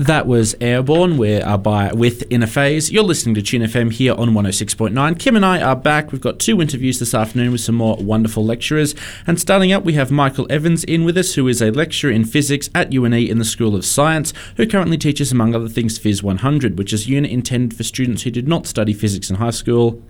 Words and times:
That 0.00 0.26
was 0.26 0.56
Airborne. 0.62 1.18
By 1.18 1.92
with 1.92 2.22
In 2.32 2.42
a 2.42 2.46
Phase. 2.46 2.90
You're 2.90 3.02
listening 3.02 3.34
to 3.34 3.42
Tune 3.42 3.60
FM 3.60 3.92
here 3.92 4.14
on 4.14 4.30
106.9. 4.30 5.18
Kim 5.18 5.36
and 5.36 5.44
I 5.44 5.60
are 5.60 5.76
back. 5.76 6.10
We've 6.10 6.22
got 6.22 6.38
two 6.38 6.62
interviews 6.62 6.98
this 6.98 7.12
afternoon 7.12 7.52
with 7.52 7.60
some 7.60 7.74
more 7.74 7.96
wonderful 7.96 8.42
lecturers. 8.42 8.94
And 9.26 9.38
starting 9.38 9.72
up, 9.72 9.84
we 9.84 9.92
have 9.92 10.10
Michael 10.10 10.46
Evans 10.48 10.84
in 10.84 11.04
with 11.04 11.18
us, 11.18 11.34
who 11.34 11.46
is 11.48 11.60
a 11.60 11.70
lecturer 11.70 12.10
in 12.10 12.24
physics 12.24 12.70
at 12.74 12.94
UNE 12.94 13.12
in 13.12 13.36
the 13.36 13.44
School 13.44 13.76
of 13.76 13.84
Science, 13.84 14.32
who 14.56 14.66
currently 14.66 14.96
teaches, 14.96 15.32
among 15.32 15.54
other 15.54 15.68
things, 15.68 15.98
Phys 15.98 16.22
100, 16.22 16.78
which 16.78 16.94
is 16.94 17.06
a 17.06 17.10
unit 17.10 17.30
intended 17.30 17.76
for 17.76 17.84
students 17.84 18.22
who 18.22 18.30
did 18.30 18.48
not 18.48 18.66
study 18.66 18.94
physics 18.94 19.28
in 19.28 19.36
high 19.36 19.50
school 19.50 20.02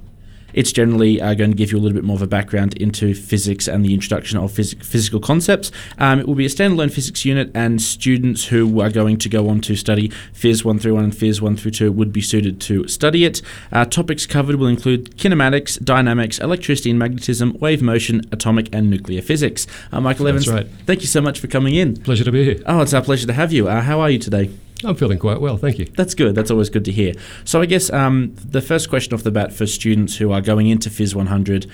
it's 0.52 0.72
generally 0.72 1.20
uh, 1.20 1.34
going 1.34 1.50
to 1.50 1.56
give 1.56 1.72
you 1.72 1.78
a 1.78 1.80
little 1.80 1.94
bit 1.94 2.04
more 2.04 2.16
of 2.16 2.22
a 2.22 2.26
background 2.26 2.74
into 2.74 3.14
physics 3.14 3.68
and 3.68 3.84
the 3.84 3.94
introduction 3.94 4.38
of 4.38 4.52
phys- 4.52 4.82
physical 4.82 5.20
concepts. 5.20 5.70
Um, 5.98 6.20
it 6.20 6.26
will 6.26 6.34
be 6.34 6.46
a 6.46 6.48
standalone 6.48 6.92
physics 6.92 7.24
unit, 7.24 7.50
and 7.54 7.80
students 7.80 8.46
who 8.46 8.80
are 8.80 8.90
going 8.90 9.18
to 9.18 9.28
go 9.28 9.48
on 9.48 9.60
to 9.62 9.76
study 9.76 10.08
Phys 10.32 10.64
1 10.64 10.78
through 10.78 10.94
1 10.94 11.04
and 11.04 11.12
Phys 11.12 11.40
1 11.40 11.56
through 11.56 11.70
2 11.72 11.92
would 11.92 12.12
be 12.12 12.20
suited 12.20 12.60
to 12.62 12.86
study 12.88 13.24
it. 13.24 13.42
Uh, 13.72 13.84
topics 13.84 14.26
covered 14.26 14.56
will 14.56 14.66
include 14.66 15.16
kinematics, 15.16 15.82
dynamics, 15.82 16.38
electricity 16.38 16.90
and 16.90 16.98
magnetism, 16.98 17.56
wave 17.60 17.82
motion, 17.82 18.22
atomic 18.32 18.68
and 18.72 18.90
nuclear 18.90 19.22
physics. 19.22 19.66
Uh, 19.92 20.00
Michael 20.00 20.28
Evans, 20.28 20.48
right. 20.48 20.66
thank 20.86 21.00
you 21.00 21.06
so 21.06 21.20
much 21.20 21.38
for 21.38 21.46
coming 21.46 21.74
in. 21.74 21.96
Pleasure 21.96 22.24
to 22.24 22.32
be 22.32 22.44
here. 22.44 22.62
Oh, 22.66 22.80
it's 22.80 22.94
our 22.94 23.02
pleasure 23.02 23.26
to 23.26 23.32
have 23.32 23.52
you. 23.52 23.68
Uh, 23.68 23.80
how 23.80 24.00
are 24.00 24.10
you 24.10 24.18
today? 24.18 24.50
I'm 24.84 24.94
feeling 24.94 25.18
quite 25.18 25.40
well, 25.40 25.56
thank 25.56 25.78
you. 25.78 25.86
That's 25.96 26.14
good. 26.14 26.34
That's 26.34 26.50
always 26.50 26.70
good 26.70 26.84
to 26.86 26.92
hear. 26.92 27.14
So 27.44 27.60
I 27.60 27.66
guess 27.66 27.90
um, 27.90 28.34
the 28.36 28.62
first 28.62 28.88
question 28.88 29.14
off 29.14 29.22
the 29.22 29.30
bat 29.30 29.52
for 29.52 29.66
students 29.66 30.16
who 30.16 30.32
are 30.32 30.40
going 30.40 30.68
into 30.68 30.88
Phys 30.88 31.14
100, 31.14 31.70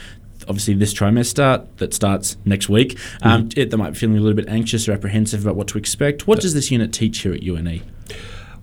obviously 0.48 0.74
this 0.74 0.92
trimester 0.92 1.66
that 1.76 1.94
starts 1.94 2.36
next 2.44 2.68
week, 2.68 2.98
um, 3.22 3.48
it, 3.56 3.70
they 3.70 3.76
might 3.76 3.90
be 3.90 3.98
feeling 3.98 4.18
a 4.18 4.20
little 4.20 4.36
bit 4.36 4.48
anxious 4.48 4.88
or 4.88 4.92
apprehensive 4.92 5.44
about 5.44 5.56
what 5.56 5.68
to 5.68 5.78
expect. 5.78 6.26
What 6.26 6.40
does 6.40 6.54
this 6.54 6.70
unit 6.70 6.92
teach 6.92 7.18
here 7.18 7.32
at? 7.32 7.42
UNE? 7.42 7.82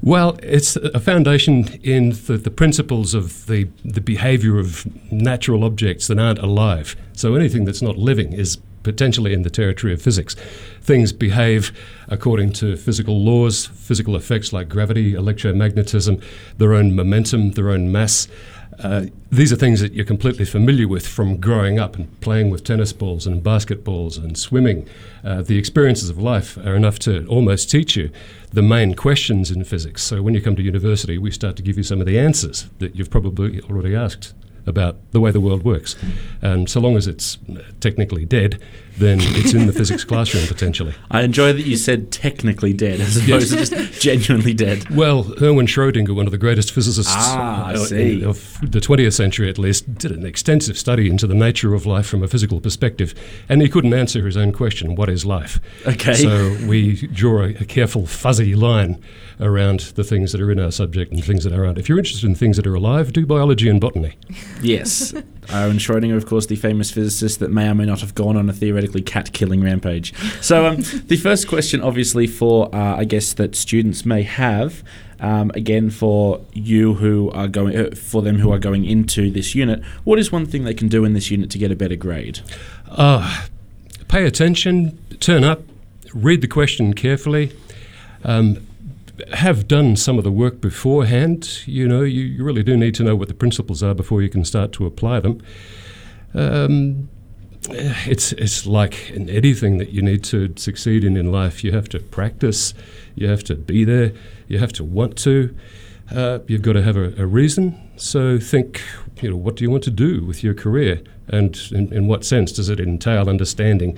Well, 0.01 0.37
it's 0.43 0.75
a 0.75 0.99
foundation 0.99 1.79
in 1.81 2.09
the, 2.09 2.37
the 2.37 2.51
principles 2.51 3.13
of 3.13 3.45
the, 3.45 3.69
the 3.85 4.01
behavior 4.01 4.59
of 4.59 4.85
natural 5.09 5.63
objects 5.63 6.07
that 6.07 6.19
aren't 6.19 6.39
alive. 6.39 6.97
So 7.13 7.35
anything 7.35 7.63
that's 7.63 7.81
not 7.81 7.97
living 7.97 8.33
is 8.33 8.57
potentially 8.83 9.33
in 9.33 9.41
the 9.41 9.49
territory 9.49 9.93
of 9.93 10.01
physics. 10.01 10.35
Things 10.81 11.11
behave 11.13 11.71
according 12.07 12.53
to 12.53 12.75
physical 12.75 13.23
laws, 13.23 13.65
physical 13.65 14.15
effects 14.15 14.53
like 14.53 14.69
gravity, 14.69 15.13
electromagnetism, 15.13 16.23
their 16.57 16.73
own 16.73 16.95
momentum, 16.95 17.51
their 17.51 17.69
own 17.69 17.91
mass. 17.91 18.27
Uh, 18.79 19.05
these 19.31 19.53
are 19.53 19.55
things 19.55 19.81
that 19.81 19.93
you're 19.93 20.05
completely 20.05 20.45
familiar 20.45 20.87
with 20.87 21.07
from 21.07 21.37
growing 21.37 21.79
up 21.79 21.95
and 21.95 22.19
playing 22.21 22.49
with 22.49 22.63
tennis 22.63 22.91
balls 22.91 23.27
and 23.27 23.43
basketballs 23.43 24.17
and 24.17 24.37
swimming. 24.37 24.87
Uh, 25.23 25.41
the 25.41 25.57
experiences 25.57 26.09
of 26.09 26.17
life 26.17 26.57
are 26.57 26.75
enough 26.75 26.97
to 26.99 27.25
almost 27.27 27.69
teach 27.69 27.95
you 27.95 28.09
the 28.51 28.61
main 28.61 28.93
questions 28.95 29.51
in 29.51 29.63
physics. 29.63 30.03
So 30.03 30.21
when 30.21 30.33
you 30.33 30.41
come 30.41 30.55
to 30.55 30.61
university, 30.61 31.17
we 31.17 31.31
start 31.31 31.55
to 31.57 31.63
give 31.63 31.77
you 31.77 31.83
some 31.83 31.99
of 31.99 32.07
the 32.07 32.19
answers 32.19 32.67
that 32.79 32.95
you've 32.95 33.11
probably 33.11 33.61
already 33.61 33.95
asked 33.95 34.33
about 34.65 34.97
the 35.11 35.19
way 35.19 35.31
the 35.31 35.41
world 35.41 35.63
works. 35.63 35.95
And 36.41 36.69
so 36.69 36.79
long 36.79 36.95
as 36.95 37.07
it's 37.07 37.37
technically 37.79 38.25
dead, 38.25 38.61
then 38.97 39.17
it's 39.21 39.53
in 39.53 39.67
the 39.67 39.73
physics 39.73 40.03
classroom 40.03 40.47
potentially. 40.47 40.93
I 41.09 41.21
enjoy 41.23 41.53
that 41.53 41.65
you 41.65 41.77
said 41.77 42.11
technically 42.11 42.73
dead 42.73 42.99
as 43.01 43.17
opposed 43.17 43.51
to 43.51 43.65
just 43.65 44.01
genuinely 44.01 44.53
dead. 44.53 44.89
Well, 44.89 45.33
Erwin 45.41 45.65
Schrödinger, 45.65 46.15
one 46.15 46.25
of 46.25 46.31
the 46.31 46.37
greatest 46.37 46.71
physicists 46.71 47.11
Ah, 47.15 47.71
uh, 47.71 47.77
see. 47.77 48.23
of 48.23 48.59
the 48.61 48.79
20th 48.79 49.13
century 49.13 49.49
at 49.49 49.57
least, 49.57 49.95
did 49.95 50.11
an 50.11 50.25
extensive 50.25 50.77
study 50.77 51.09
into 51.09 51.27
the 51.27 51.33
nature 51.33 51.73
of 51.73 51.85
life 51.85 52.05
from 52.05 52.23
a 52.23 52.27
physical 52.27 52.59
perspective, 52.59 53.13
and 53.49 53.61
he 53.61 53.69
couldn't 53.69 53.93
answer 53.93 54.25
his 54.25 54.37
own 54.37 54.51
question, 54.51 54.95
what 54.95 55.09
is 55.09 55.25
life? 55.25 55.59
Okay. 55.87 56.13
So 56.13 56.55
we 56.67 57.07
draw 57.07 57.43
a, 57.43 57.49
a 57.55 57.65
careful, 57.65 58.05
fuzzy 58.05 58.55
line 58.55 59.01
around 59.39 59.79
the 59.95 60.03
things 60.03 60.31
that 60.31 60.41
are 60.41 60.51
in 60.51 60.59
our 60.59 60.71
subject 60.71 61.11
and 61.11 61.23
things 61.23 61.43
that 61.43 61.53
aren't. 61.53 61.77
If 61.77 61.89
you're 61.89 61.97
interested 61.97 62.27
in 62.27 62.35
things 62.35 62.57
that 62.57 62.67
are 62.67 62.75
alive, 62.75 63.11
do 63.13 63.25
biology 63.25 63.67
and 63.69 63.81
botany. 63.81 64.15
Yes. 64.61 65.13
Erwin 65.51 65.77
Schrödinger, 65.77 66.15
of 66.15 66.25
course, 66.25 66.45
the 66.45 66.55
famous 66.55 66.91
physicist 66.91 67.39
that 67.39 67.51
may 67.51 67.67
or 67.69 67.75
may 67.75 67.85
not 67.85 67.99
have 68.01 68.15
gone 68.15 68.37
on 68.37 68.49
a 68.49 68.53
theoretically 68.83 69.01
cat 69.01 69.33
killing 69.33 69.63
rampage. 69.63 70.13
So, 70.41 70.65
um, 70.65 70.77
the 71.07 71.17
first 71.17 71.47
question, 71.47 71.81
obviously, 71.81 72.27
for 72.27 72.73
uh, 72.73 72.97
I 72.97 73.05
guess 73.05 73.33
that 73.33 73.55
students 73.55 74.05
may 74.05 74.23
have, 74.23 74.83
um, 75.19 75.51
again, 75.55 75.89
for 75.89 76.41
you 76.53 76.95
who 76.95 77.31
are 77.31 77.47
going, 77.47 77.77
uh, 77.77 77.95
for 77.95 78.21
them 78.21 78.39
who 78.39 78.51
are 78.51 78.59
going 78.59 78.85
into 78.85 79.31
this 79.31 79.55
unit, 79.55 79.83
what 80.03 80.19
is 80.19 80.31
one 80.31 80.45
thing 80.45 80.65
they 80.65 80.73
can 80.73 80.87
do 80.87 81.05
in 81.05 81.13
this 81.13 81.31
unit 81.31 81.49
to 81.51 81.57
get 81.57 81.71
a 81.71 81.75
better 81.75 81.95
grade? 81.95 82.41
Uh, 82.89 83.45
pay 84.07 84.25
attention, 84.25 84.97
turn 85.19 85.43
up, 85.43 85.61
read 86.13 86.41
the 86.41 86.47
question 86.47 86.93
carefully. 86.93 87.51
Um, 88.23 88.67
have 89.33 89.67
done 89.67 89.95
some 89.95 90.17
of 90.17 90.23
the 90.23 90.31
work 90.31 90.59
beforehand. 90.59 91.67
You 91.67 91.87
know, 91.87 92.01
you, 92.01 92.23
you 92.23 92.43
really 92.43 92.63
do 92.63 92.75
need 92.75 92.95
to 92.95 93.03
know 93.03 93.15
what 93.15 93.27
the 93.27 93.33
principles 93.33 93.83
are 93.83 93.93
before 93.93 94.23
you 94.23 94.29
can 94.29 94.43
start 94.43 94.71
to 94.73 94.87
apply 94.87 95.19
them. 95.19 95.39
Um, 96.33 97.09
it's 97.69 98.31
it's 98.33 98.65
like 98.65 99.09
in 99.11 99.29
anything 99.29 99.77
that 99.77 99.89
you 99.89 100.01
need 100.01 100.23
to 100.25 100.53
succeed 100.55 101.03
in 101.03 101.15
in 101.17 101.31
life. 101.31 101.63
You 101.63 101.71
have 101.71 101.89
to 101.89 101.99
practice, 101.99 102.73
you 103.15 103.27
have 103.27 103.43
to 103.45 103.55
be 103.55 103.83
there, 103.83 104.13
you 104.47 104.59
have 104.59 104.73
to 104.73 104.83
want 104.83 105.17
to. 105.19 105.55
Uh, 106.13 106.39
you've 106.47 106.61
got 106.61 106.73
to 106.73 106.83
have 106.83 106.97
a, 106.97 107.13
a 107.17 107.25
reason. 107.25 107.79
So 107.95 108.37
think, 108.37 108.81
you 109.21 109.29
know, 109.29 109.37
what 109.37 109.55
do 109.55 109.63
you 109.63 109.71
want 109.71 109.83
to 109.85 109.91
do 109.91 110.23
with 110.25 110.43
your 110.43 110.53
career, 110.53 111.01
and 111.27 111.57
in, 111.71 111.93
in 111.93 112.07
what 112.07 112.25
sense 112.25 112.51
does 112.51 112.69
it 112.69 112.79
entail 112.79 113.29
understanding 113.29 113.97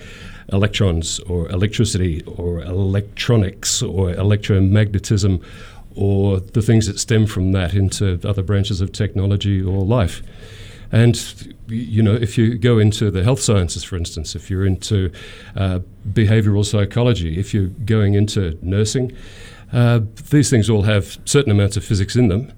electrons 0.51 1.19
or 1.21 1.49
electricity 1.49 2.23
or 2.23 2.61
electronics 2.61 3.81
or 3.81 4.13
electromagnetism 4.13 5.43
or 5.95 6.39
the 6.39 6.61
things 6.61 6.87
that 6.87 6.99
stem 6.99 7.25
from 7.25 7.53
that 7.53 7.73
into 7.73 8.19
other 8.23 8.43
branches 8.43 8.81
of 8.81 8.91
technology 8.91 9.61
or 9.61 9.83
life. 9.83 10.21
And 10.91 11.15
you 11.67 12.03
know, 12.03 12.13
if 12.13 12.37
you 12.37 12.57
go 12.57 12.77
into 12.79 13.11
the 13.11 13.23
health 13.23 13.41
sciences, 13.41 13.83
for 13.83 13.95
instance, 13.95 14.35
if 14.35 14.49
you're 14.49 14.65
into 14.65 15.11
uh, 15.55 15.79
behavioral 16.07 16.65
psychology, 16.65 17.39
if 17.39 17.53
you're 17.53 17.67
going 17.85 18.13
into 18.13 18.57
nursing, 18.61 19.11
uh, 19.73 20.01
these 20.29 20.49
things 20.49 20.69
all 20.69 20.83
have 20.83 21.17
certain 21.25 21.51
amounts 21.51 21.77
of 21.77 21.83
physics 21.83 22.15
in 22.15 22.27
them. 22.27 22.51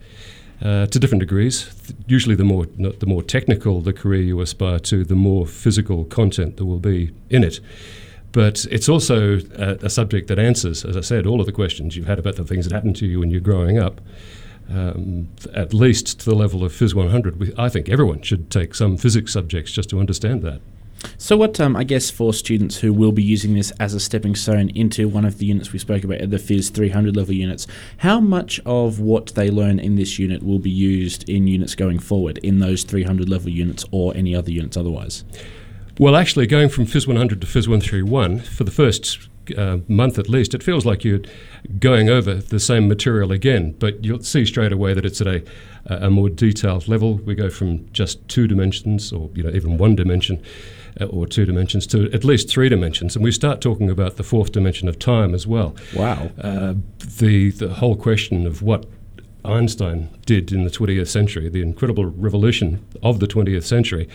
Uh, 0.59 0.87
to 0.87 0.97
different 0.97 1.19
degrees. 1.19 1.69
Usually, 2.07 2.33
the 2.33 2.43
more 2.43 2.65
the 2.65 3.05
more 3.05 3.21
technical 3.21 3.79
the 3.79 3.93
career 3.93 4.23
you 4.23 4.41
aspire 4.41 4.79
to, 4.79 5.05
the 5.05 5.13
more 5.13 5.45
physical 5.45 6.03
content 6.05 6.57
there 6.57 6.65
will 6.65 6.79
be 6.79 7.11
in 7.29 7.43
it. 7.43 7.59
But 8.31 8.65
it's 8.71 8.89
also 8.89 9.39
a, 9.55 9.77
a 9.83 9.89
subject 9.89 10.27
that 10.29 10.39
answers, 10.39 10.83
as 10.83 10.97
I 10.97 11.01
said, 11.01 11.27
all 11.27 11.39
of 11.39 11.45
the 11.45 11.51
questions 11.51 11.95
you've 11.95 12.07
had 12.07 12.19
about 12.19 12.37
the 12.37 12.43
things 12.43 12.65
that 12.65 12.73
happened 12.73 12.95
to 12.97 13.05
you 13.05 13.19
when 13.19 13.29
you're 13.29 13.39
growing 13.39 13.77
up. 13.77 14.01
Um, 14.69 15.29
at 15.53 15.73
least 15.73 16.19
to 16.19 16.25
the 16.25 16.35
level 16.35 16.63
of 16.63 16.73
Phys 16.73 16.93
100, 16.93 17.39
we, 17.39 17.53
I 17.57 17.69
think 17.69 17.87
everyone 17.87 18.21
should 18.21 18.51
take 18.51 18.75
some 18.75 18.97
physics 18.97 19.31
subjects 19.31 19.71
just 19.71 19.89
to 19.91 19.99
understand 19.99 20.41
that. 20.41 20.59
So, 21.17 21.37
what 21.37 21.59
um, 21.59 21.75
I 21.75 21.83
guess 21.83 22.09
for 22.09 22.33
students 22.33 22.77
who 22.77 22.91
will 22.91 23.11
be 23.11 23.23
using 23.23 23.53
this 23.53 23.71
as 23.79 23.93
a 23.93 23.99
stepping 23.99 24.35
stone 24.35 24.69
into 24.69 25.07
one 25.07 25.25
of 25.25 25.37
the 25.37 25.45
units 25.45 25.71
we 25.71 25.79
spoke 25.79 26.03
about, 26.03 26.19
the 26.29 26.37
Phys 26.37 26.71
300 26.73 27.15
level 27.15 27.33
units, 27.33 27.67
how 27.97 28.19
much 28.19 28.59
of 28.65 28.99
what 28.99 29.27
they 29.27 29.49
learn 29.49 29.79
in 29.79 29.95
this 29.95 30.17
unit 30.19 30.43
will 30.43 30.59
be 30.59 30.71
used 30.71 31.27
in 31.29 31.47
units 31.47 31.75
going 31.75 31.99
forward, 31.99 32.39
in 32.39 32.59
those 32.59 32.83
300 32.83 33.29
level 33.29 33.49
units 33.49 33.85
or 33.91 34.15
any 34.15 34.35
other 34.35 34.51
units 34.51 34.75
otherwise? 34.75 35.23
Well, 35.99 36.15
actually, 36.15 36.47
going 36.47 36.69
from 36.69 36.85
Phys 36.85 37.07
100 37.07 37.41
to 37.41 37.47
Phys 37.47 37.67
131, 37.67 38.39
for 38.39 38.63
the 38.63 38.71
first 38.71 39.29
uh, 39.57 39.77
month 39.87 40.17
at 40.17 40.29
least, 40.29 40.53
it 40.53 40.63
feels 40.63 40.85
like 40.85 41.03
you're 41.03 41.21
going 41.79 42.09
over 42.09 42.35
the 42.35 42.59
same 42.59 42.87
material 42.87 43.31
again, 43.31 43.75
but 43.79 44.03
you'll 44.03 44.23
see 44.23 44.45
straight 44.45 44.71
away 44.71 44.93
that 44.93 45.05
it's 45.05 45.21
at 45.21 45.27
a, 45.27 45.43
a 45.85 46.09
more 46.09 46.29
detailed 46.29 46.87
level. 46.87 47.15
We 47.15 47.35
go 47.35 47.49
from 47.49 47.91
just 47.91 48.27
two 48.27 48.47
dimensions, 48.47 49.11
or 49.11 49.29
you 49.33 49.43
know, 49.43 49.51
even 49.51 49.77
one 49.77 49.95
dimension, 49.95 50.41
uh, 50.99 51.05
or 51.05 51.27
two 51.27 51.45
dimensions, 51.45 51.87
to 51.87 52.11
at 52.11 52.23
least 52.23 52.49
three 52.49 52.69
dimensions, 52.69 53.15
and 53.15 53.23
we 53.23 53.31
start 53.31 53.61
talking 53.61 53.89
about 53.89 54.17
the 54.17 54.23
fourth 54.23 54.51
dimension 54.51 54.87
of 54.87 54.97
time 54.97 55.33
as 55.33 55.45
well. 55.45 55.75
Wow. 55.95 56.31
Uh, 56.41 56.75
the 57.19 57.51
the 57.51 57.69
whole 57.75 57.95
question 57.95 58.47
of 58.47 58.61
what 58.61 58.85
Einstein 59.45 60.09
did 60.25 60.51
in 60.51 60.63
the 60.63 60.69
20th 60.69 61.07
century, 61.07 61.47
the 61.49 61.61
incredible 61.61 62.05
revolution 62.05 62.85
of 63.01 63.19
the 63.19 63.27
20th 63.27 63.63
century, 63.63 64.09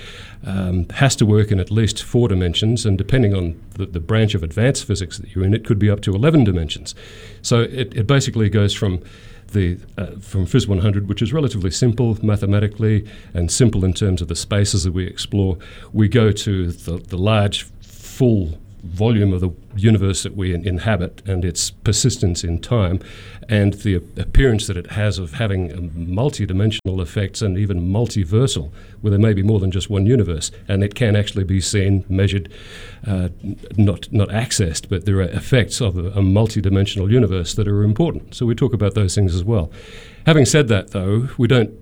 um, 0.44 0.88
has 0.90 1.16
to 1.16 1.26
work 1.26 1.50
in 1.50 1.58
at 1.58 1.70
least 1.70 2.02
four 2.02 2.28
dimensions, 2.28 2.84
and 2.84 2.98
depending 2.98 3.34
on 3.34 3.60
the, 3.74 3.86
the, 3.86 4.00
branch 4.00 4.34
of 4.34 4.42
advanced 4.42 4.84
physics 4.84 5.18
that 5.18 5.34
you're 5.34 5.44
in, 5.44 5.54
it 5.54 5.64
could 5.64 5.78
be 5.78 5.88
up 5.88 6.00
to 6.02 6.12
11 6.14 6.44
dimensions. 6.44 6.94
So 7.40 7.60
it, 7.60 7.96
it 7.96 8.06
basically 8.06 8.50
goes 8.50 8.74
from 8.74 9.02
the 9.52 9.78
uh, 9.98 10.06
from 10.20 10.46
Phys 10.46 10.66
100, 10.66 11.08
which 11.08 11.22
is 11.22 11.32
relatively 11.32 11.70
simple 11.70 12.18
mathematically 12.22 13.06
and 13.34 13.50
simple 13.50 13.84
in 13.84 13.92
terms 13.92 14.20
of 14.22 14.28
the 14.28 14.36
spaces 14.36 14.84
that 14.84 14.92
we 14.92 15.06
explore, 15.06 15.58
we 15.92 16.08
go 16.08 16.32
to 16.32 16.72
the, 16.72 16.98
the 16.98 17.18
large, 17.18 17.64
full 17.80 18.58
volume 18.82 19.32
of 19.32 19.40
the 19.40 19.50
universe 19.76 20.22
that 20.24 20.36
we 20.36 20.52
in- 20.52 20.66
inhabit 20.66 21.22
and 21.26 21.44
its 21.44 21.70
persistence 21.70 22.42
in 22.42 22.58
time, 22.58 23.00
and 23.48 23.74
the 23.74 23.94
appearance 23.94 24.66
that 24.66 24.76
it 24.76 24.92
has 24.92 25.18
of 25.18 25.34
having 25.34 25.72
um, 25.72 26.14
multi-dimensional 26.14 27.00
effects 27.00 27.42
and 27.42 27.56
even 27.56 27.80
multiversal, 27.80 28.70
where 29.00 29.10
there 29.10 29.20
may 29.20 29.32
be 29.32 29.42
more 29.42 29.60
than 29.60 29.70
just 29.70 29.88
one 29.88 30.06
universe, 30.06 30.50
and 30.68 30.82
it 30.82 30.94
can 30.94 31.14
actually 31.14 31.44
be 31.44 31.60
seen, 31.60 32.04
measured, 32.08 32.52
uh, 33.06 33.28
not 33.76 34.12
not 34.12 34.28
accessed, 34.28 34.88
but 34.88 35.06
there 35.06 35.18
are 35.18 35.22
effects 35.22 35.80
of 35.80 35.96
a, 35.96 36.10
a 36.10 36.22
multi-dimensional 36.22 37.10
universe 37.10 37.54
that 37.54 37.68
are 37.68 37.82
important. 37.82 38.34
So 38.34 38.46
we 38.46 38.54
talk 38.54 38.72
about 38.72 38.94
those 38.94 39.14
things 39.14 39.34
as 39.34 39.44
well. 39.44 39.70
Having 40.26 40.46
said 40.46 40.68
that, 40.68 40.90
though, 40.90 41.28
we 41.38 41.48
don't 41.48 41.72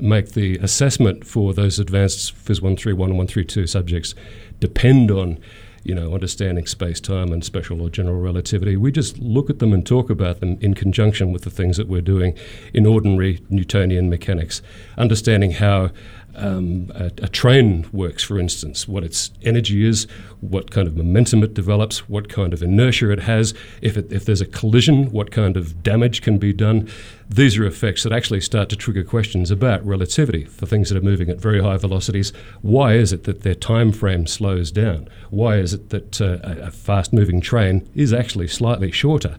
make 0.00 0.32
the 0.32 0.56
assessment 0.58 1.26
for 1.26 1.52
those 1.54 1.78
advanced 1.78 2.34
Phys 2.34 2.60
131 2.60 3.10
and 3.10 3.18
132 3.18 3.66
subjects 3.66 4.14
depend 4.60 5.10
on 5.10 5.38
you 5.86 5.94
know, 5.94 6.12
understanding 6.14 6.66
space 6.66 7.00
time 7.00 7.32
and 7.32 7.44
special 7.44 7.80
or 7.80 7.88
general 7.88 8.18
relativity. 8.18 8.76
We 8.76 8.90
just 8.90 9.18
look 9.20 9.48
at 9.48 9.60
them 9.60 9.72
and 9.72 9.86
talk 9.86 10.10
about 10.10 10.40
them 10.40 10.58
in 10.60 10.74
conjunction 10.74 11.32
with 11.32 11.42
the 11.42 11.50
things 11.50 11.76
that 11.76 11.86
we're 11.86 12.00
doing 12.00 12.36
in 12.74 12.86
ordinary 12.86 13.40
Newtonian 13.50 14.10
mechanics, 14.10 14.62
understanding 14.98 15.52
how 15.52 15.90
um, 16.36 16.90
a, 16.94 17.06
a, 17.06 17.28
train 17.28 17.88
works, 17.92 18.22
for 18.22 18.38
instance, 18.38 18.86
what 18.86 19.02
its 19.02 19.30
energy 19.42 19.86
is, 19.86 20.06
what 20.40 20.70
kind 20.70 20.86
of 20.86 20.96
momentum 20.96 21.42
it 21.42 21.54
develops, 21.54 22.08
what 22.08 22.28
kind 22.28 22.52
of 22.52 22.62
inertia 22.62 23.10
it 23.10 23.20
has, 23.20 23.54
if, 23.80 23.96
it, 23.96 24.12
if 24.12 24.24
there's 24.24 24.40
a 24.40 24.46
collision, 24.46 25.10
what 25.10 25.30
kind 25.30 25.56
of 25.56 25.82
damage 25.82 26.22
can 26.22 26.38
be 26.38 26.52
done. 26.52 26.88
These 27.28 27.58
are 27.58 27.64
effects 27.64 28.02
that 28.04 28.12
actually 28.12 28.40
start 28.42 28.68
to 28.68 28.76
trigger 28.76 29.02
questions 29.02 29.50
about 29.50 29.84
relativity 29.84 30.44
for 30.44 30.66
things 30.66 30.90
that 30.90 30.98
are 30.98 31.04
moving 31.04 31.28
at 31.28 31.40
very 31.40 31.60
high 31.62 31.76
velocities. 31.76 32.32
Why 32.62 32.94
is 32.94 33.12
it 33.12 33.24
that 33.24 33.42
their 33.42 33.54
time 33.54 33.90
frame 33.90 34.26
slows 34.26 34.70
down? 34.70 35.08
Why 35.30 35.56
is 35.56 35.74
it 35.74 35.88
that 35.88 36.20
uh, 36.20 36.38
a 36.42 36.70
fast 36.70 37.12
moving 37.12 37.40
train 37.40 37.88
is 37.94 38.12
actually 38.12 38.48
slightly 38.48 38.92
shorter? 38.92 39.38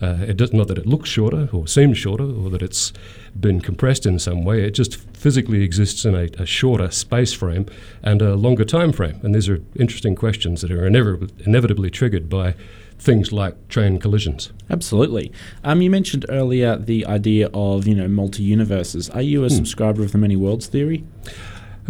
Uh, 0.00 0.18
it 0.26 0.36
does 0.36 0.52
not 0.52 0.68
that 0.68 0.78
it 0.78 0.86
looks 0.86 1.08
shorter 1.08 1.48
or 1.52 1.66
seems 1.66 1.96
shorter 1.96 2.24
or 2.24 2.50
that 2.50 2.62
it's 2.62 2.92
been 3.38 3.60
compressed 3.60 4.06
in 4.06 4.18
some 4.18 4.44
way. 4.44 4.64
It 4.64 4.72
just 4.72 4.96
physically 5.16 5.62
exists 5.62 6.04
in 6.04 6.14
a, 6.14 6.28
a 6.38 6.46
shorter 6.46 6.90
space 6.90 7.32
frame 7.32 7.66
and 8.02 8.20
a 8.20 8.34
longer 8.34 8.64
time 8.64 8.92
frame. 8.92 9.20
And 9.22 9.34
these 9.34 9.48
are 9.48 9.60
interesting 9.76 10.14
questions 10.14 10.60
that 10.62 10.70
are 10.70 10.86
inevitably, 10.86 11.28
inevitably 11.44 11.90
triggered 11.90 12.28
by 12.28 12.54
things 12.98 13.32
like 13.32 13.68
train 13.68 13.98
collisions. 13.98 14.52
Absolutely. 14.70 15.32
Um, 15.64 15.82
you 15.82 15.90
mentioned 15.90 16.24
earlier 16.28 16.76
the 16.76 17.04
idea 17.06 17.48
of 17.52 17.86
you 17.86 17.94
know 17.94 18.08
multi 18.08 18.42
universes. 18.42 19.10
Are 19.10 19.22
you 19.22 19.44
a 19.44 19.48
hmm. 19.48 19.54
subscriber 19.54 20.02
of 20.02 20.12
the 20.12 20.18
many 20.18 20.36
worlds 20.36 20.66
theory? 20.66 21.04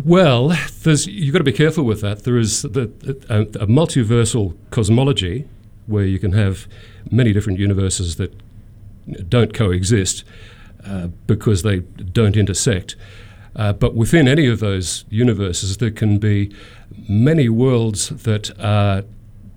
Well, 0.04 0.56
you've 0.84 1.32
got 1.32 1.38
to 1.38 1.44
be 1.44 1.52
careful 1.52 1.84
with 1.84 2.00
that. 2.00 2.24
There 2.24 2.38
is 2.38 2.62
the, 2.62 2.90
a, 3.28 3.42
a 3.42 3.66
multiversal 3.66 4.56
cosmology 4.70 5.46
where 5.86 6.04
you 6.04 6.18
can 6.18 6.32
have 6.32 6.66
many 7.10 7.34
different 7.34 7.58
universes 7.58 8.16
that 8.16 8.34
don't 9.28 9.52
coexist 9.52 10.24
uh, 10.86 11.08
because 11.26 11.62
they 11.62 11.80
don't 11.80 12.36
intersect. 12.36 12.96
Uh, 13.54 13.72
but 13.72 13.94
within 13.94 14.26
any 14.26 14.46
of 14.46 14.60
those 14.60 15.04
universes, 15.10 15.76
there 15.76 15.90
can 15.90 16.18
be 16.18 16.54
many 17.08 17.48
worlds 17.48 18.08
that 18.08 18.50
are 18.58 19.04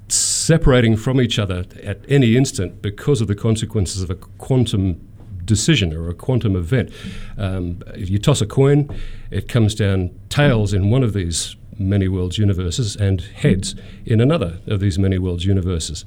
separating 0.08 0.96
from 0.96 1.20
each 1.20 1.40
other 1.40 1.66
at 1.84 2.00
any 2.08 2.36
instant 2.36 2.82
because 2.82 3.22
of 3.22 3.28
the 3.28 3.36
consequences 3.36 4.04
of 4.04 4.10
a 4.10 4.16
quantum 4.16 5.00
decision 5.46 5.94
or 5.94 6.10
a 6.10 6.14
quantum 6.14 6.56
event. 6.56 6.92
Um, 7.38 7.82
if 7.94 8.10
you 8.10 8.20
toss 8.20 8.42
a 8.42 8.46
coin, 8.46 8.90
it 9.32 9.48
comes 9.48 9.76
down 9.76 10.12
tails 10.30 10.74
in 10.74 10.90
one 10.90 11.04
of 11.04 11.14
these 11.14 11.56
many 11.78 12.08
worlds 12.08 12.38
universes 12.38 12.96
and 12.96 13.22
heads 13.22 13.76
in 14.06 14.22
another 14.22 14.60
of 14.68 14.80
these 14.80 14.98
many 14.98 15.18
worlds 15.18 15.46
universes. 15.46 16.06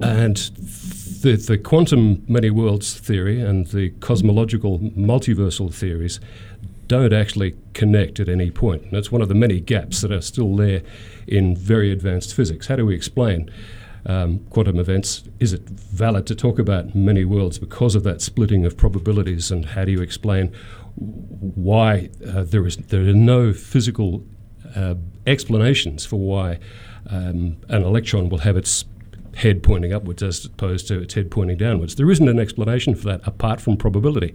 And 0.00 0.36
the, 0.36 1.36
the 1.36 1.58
quantum 1.58 2.24
many 2.28 2.50
worlds 2.50 2.98
theory 2.98 3.40
and 3.40 3.66
the 3.68 3.90
cosmological 4.00 4.78
multiversal 4.78 5.72
theories 5.74 6.20
don't 6.86 7.12
actually 7.12 7.54
connect 7.74 8.18
at 8.20 8.28
any 8.28 8.50
point. 8.50 8.82
And 8.84 8.92
that's 8.92 9.12
one 9.12 9.20
of 9.20 9.28
the 9.28 9.34
many 9.34 9.60
gaps 9.60 10.00
that 10.00 10.10
are 10.10 10.22
still 10.22 10.56
there 10.56 10.82
in 11.26 11.56
very 11.56 11.92
advanced 11.92 12.34
physics. 12.34 12.66
How 12.68 12.76
do 12.76 12.86
we 12.86 12.94
explain 12.94 13.50
um, 14.06 14.38
quantum 14.50 14.78
events? 14.78 15.24
Is 15.38 15.52
it 15.52 15.62
valid 15.68 16.26
to 16.28 16.34
talk 16.34 16.58
about 16.58 16.94
many 16.94 17.24
worlds 17.24 17.58
because 17.58 17.94
of 17.94 18.04
that 18.04 18.22
splitting 18.22 18.64
of 18.64 18.76
probabilities? 18.76 19.50
And 19.50 19.66
how 19.66 19.84
do 19.84 19.92
you 19.92 20.00
explain 20.00 20.54
why 20.96 22.08
uh, 22.26 22.44
there 22.44 22.66
is 22.66 22.76
there 22.76 23.02
are 23.02 23.12
no 23.12 23.52
physical 23.52 24.24
uh, 24.74 24.94
explanations 25.26 26.06
for 26.06 26.16
why 26.16 26.58
um, 27.10 27.58
an 27.68 27.82
electron 27.82 28.28
will 28.28 28.38
have 28.38 28.56
its 28.56 28.84
head 29.38 29.62
pointing 29.62 29.92
upwards 29.92 30.22
as 30.22 30.44
opposed 30.44 30.88
to 30.88 31.00
its 31.00 31.14
head 31.14 31.30
pointing 31.30 31.56
downwards. 31.56 31.94
There 31.94 32.10
isn't 32.10 32.28
an 32.28 32.40
explanation 32.40 32.96
for 32.96 33.04
that 33.04 33.20
apart 33.26 33.60
from 33.60 33.76
probability. 33.76 34.34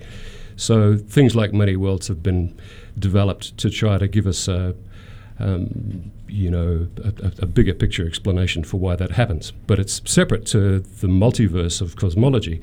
So 0.55 0.97
things 0.97 1.35
like 1.35 1.53
many 1.53 1.75
worlds 1.75 2.07
have 2.07 2.23
been 2.23 2.57
developed 2.97 3.57
to 3.57 3.69
try 3.69 3.97
to 3.97 4.07
give 4.07 4.25
us 4.25 4.47
a, 4.47 4.75
um, 5.39 6.11
you 6.29 6.49
know, 6.49 6.87
a, 7.03 7.31
a, 7.39 7.45
bigger 7.45 7.73
picture 7.73 8.07
explanation 8.07 8.63
for 8.63 8.77
why 8.77 8.95
that 8.95 9.11
happens. 9.11 9.51
But 9.67 9.77
it's 9.79 10.01
separate 10.05 10.45
to 10.47 10.79
the 10.79 11.07
multiverse 11.07 11.81
of 11.81 11.97
cosmology. 11.97 12.61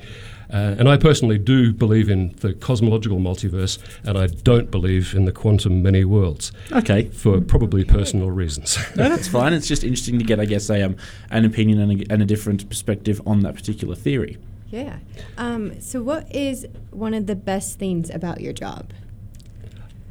Uh, 0.51 0.75
and 0.77 0.89
I 0.89 0.97
personally 0.97 1.37
do 1.37 1.71
believe 1.73 2.09
in 2.09 2.35
the 2.39 2.53
cosmological 2.53 3.19
multiverse, 3.19 3.77
and 4.03 4.17
I 4.17 4.27
don't 4.27 4.69
believe 4.69 5.13
in 5.13 5.25
the 5.25 5.31
quantum 5.31 5.81
many 5.81 6.03
worlds. 6.03 6.51
Okay. 6.71 7.05
For 7.09 7.39
probably 7.39 7.85
personal 7.85 8.31
reasons. 8.31 8.77
no, 8.95 9.07
that's 9.07 9.27
fine. 9.27 9.53
It's 9.53 9.67
just 9.67 9.83
interesting 9.83 10.19
to 10.19 10.25
get, 10.25 10.39
I 10.39 10.45
guess, 10.45 10.69
a, 10.69 10.81
um, 10.83 10.97
an 11.29 11.45
opinion 11.45 11.79
and 11.79 12.01
a, 12.01 12.11
and 12.11 12.21
a 12.21 12.25
different 12.25 12.67
perspective 12.67 13.21
on 13.25 13.41
that 13.41 13.55
particular 13.55 13.95
theory. 13.95 14.37
Yeah. 14.69 14.99
Um, 15.37 15.79
so, 15.81 16.01
what 16.01 16.33
is 16.33 16.65
one 16.91 17.13
of 17.13 17.27
the 17.27 17.35
best 17.35 17.77
things 17.77 18.09
about 18.09 18.41
your 18.41 18.53
job? 18.53 18.91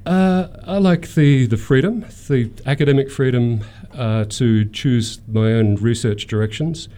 Uh, 0.07 0.49
I 0.67 0.79
like 0.79 1.15
the, 1.15 1.47
the 1.47 1.57
freedom, 1.57 2.07
the 2.29 2.51
academic 2.67 3.11
freedom 3.11 3.65
uh, 3.95 4.25
to 4.31 4.65
choose 4.67 5.21
my 5.29 5.53
own 5.53 5.77
research 5.77 6.27
directions. 6.27 6.89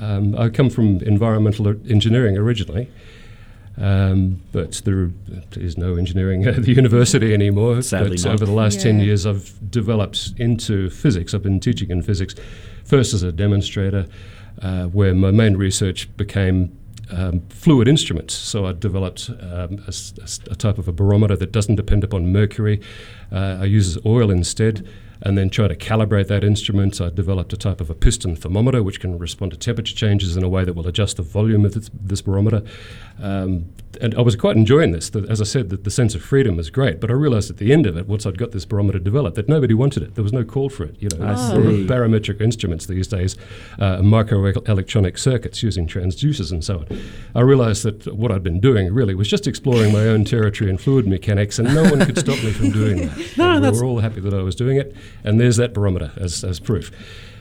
Um, 0.00 0.36
I 0.36 0.48
come 0.48 0.70
from 0.70 1.00
environmental 1.02 1.68
engineering 1.90 2.36
originally, 2.36 2.90
um, 3.76 4.42
but 4.52 4.80
there 4.84 5.10
is 5.52 5.76
no 5.76 5.96
engineering 5.96 6.46
at 6.46 6.62
the 6.62 6.72
university 6.72 7.34
anymore. 7.34 7.82
Sadly 7.82 8.16
but 8.16 8.24
not. 8.24 8.34
over 8.34 8.46
the 8.46 8.52
last 8.52 8.78
yeah. 8.78 8.92
10 8.92 9.00
years, 9.00 9.26
I've 9.26 9.70
developed 9.70 10.34
into 10.36 10.90
physics. 10.90 11.34
I've 11.34 11.42
been 11.42 11.60
teaching 11.60 11.90
in 11.90 12.02
physics, 12.02 12.34
first 12.84 13.14
as 13.14 13.22
a 13.22 13.32
demonstrator, 13.32 14.06
uh, 14.62 14.86
where 14.86 15.14
my 15.14 15.30
main 15.30 15.56
research 15.56 16.14
became 16.16 16.76
um, 17.10 17.40
fluid 17.48 17.88
instruments. 17.88 18.34
So 18.34 18.66
I 18.66 18.72
developed 18.72 19.30
um, 19.30 19.82
a, 19.86 19.92
a, 20.50 20.54
type 20.56 20.78
of 20.78 20.88
a 20.88 20.92
barometer 20.92 21.36
that 21.36 21.52
doesn't 21.52 21.76
depend 21.76 22.04
upon 22.04 22.32
mercury. 22.32 22.80
Uh, 23.32 23.58
I 23.60 23.64
use 23.64 23.98
oil 24.04 24.30
instead 24.30 24.86
and 25.20 25.36
then 25.36 25.50
try 25.50 25.68
to 25.68 25.76
calibrate 25.76 26.28
that 26.28 26.44
instrument. 26.44 27.00
I 27.00 27.10
developed 27.10 27.52
a 27.52 27.56
type 27.56 27.80
of 27.80 27.90
a 27.90 27.94
piston 27.94 28.36
thermometer 28.36 28.82
which 28.82 29.00
can 29.00 29.18
respond 29.18 29.52
to 29.52 29.58
temperature 29.58 29.94
changes 29.94 30.36
in 30.36 30.42
a 30.42 30.48
way 30.48 30.64
that 30.64 30.74
will 30.74 30.86
adjust 30.86 31.16
the 31.16 31.22
volume 31.22 31.64
of 31.64 31.74
this, 31.74 31.90
this 31.92 32.22
barometer. 32.22 32.62
Um, 33.20 33.66
and 34.00 34.14
I 34.14 34.20
was 34.20 34.36
quite 34.36 34.56
enjoying 34.56 34.92
this. 34.92 35.10
The, 35.10 35.20
as 35.28 35.40
I 35.40 35.44
said, 35.44 35.70
the, 35.70 35.76
the, 35.76 35.90
sense 35.90 36.14
of 36.14 36.22
freedom 36.22 36.58
is 36.58 36.70
great, 36.70 37.00
but 37.00 37.10
I 37.10 37.14
realized 37.14 37.50
at 37.50 37.56
the 37.56 37.72
end 37.72 37.86
of 37.86 37.96
it, 37.96 38.06
once 38.06 38.26
I'd 38.26 38.38
got 38.38 38.52
this 38.52 38.64
barometer 38.64 38.98
developed, 38.98 39.36
that 39.36 39.48
nobody 39.48 39.74
wanted 39.74 40.02
it. 40.02 40.14
There 40.14 40.22
was 40.22 40.32
no 40.32 40.44
call 40.44 40.68
for 40.68 40.84
it. 40.84 40.96
You 41.00 41.08
know, 41.10 41.34
oh. 41.36 41.86
barometric 41.86 42.40
instruments 42.40 42.86
these 42.86 43.08
days, 43.08 43.36
uh, 43.78 43.98
microelectronic 43.98 45.18
circuits 45.18 45.62
using 45.62 45.86
transducers 45.86 46.52
and 46.52 46.64
so 46.64 46.78
on. 46.80 47.00
I 47.34 47.40
realized 47.40 47.82
that 47.84 48.14
what 48.14 48.30
I'd 48.30 48.42
been 48.42 48.60
doing 48.60 48.92
really 48.92 49.14
was 49.14 49.28
just 49.28 49.46
exploring 49.46 49.92
my 49.92 50.06
own 50.06 50.24
territory 50.24 50.70
in 50.70 50.78
fluid 50.78 51.06
mechanics, 51.06 51.58
and 51.58 51.72
no 51.74 51.82
one 51.84 52.04
could 52.04 52.18
stop 52.18 52.42
me 52.44 52.52
from 52.52 52.70
doing 52.70 53.06
that. 53.06 53.34
no, 53.36 53.60
we 53.60 53.78
were 53.78 53.84
all 53.84 54.00
happy 54.00 54.20
that 54.20 54.34
I 54.34 54.42
was 54.42 54.54
doing 54.54 54.76
it, 54.76 54.94
and 55.24 55.40
there's 55.40 55.56
that 55.56 55.72
barometer 55.72 56.12
as, 56.16 56.44
as 56.44 56.60
proof. 56.60 56.90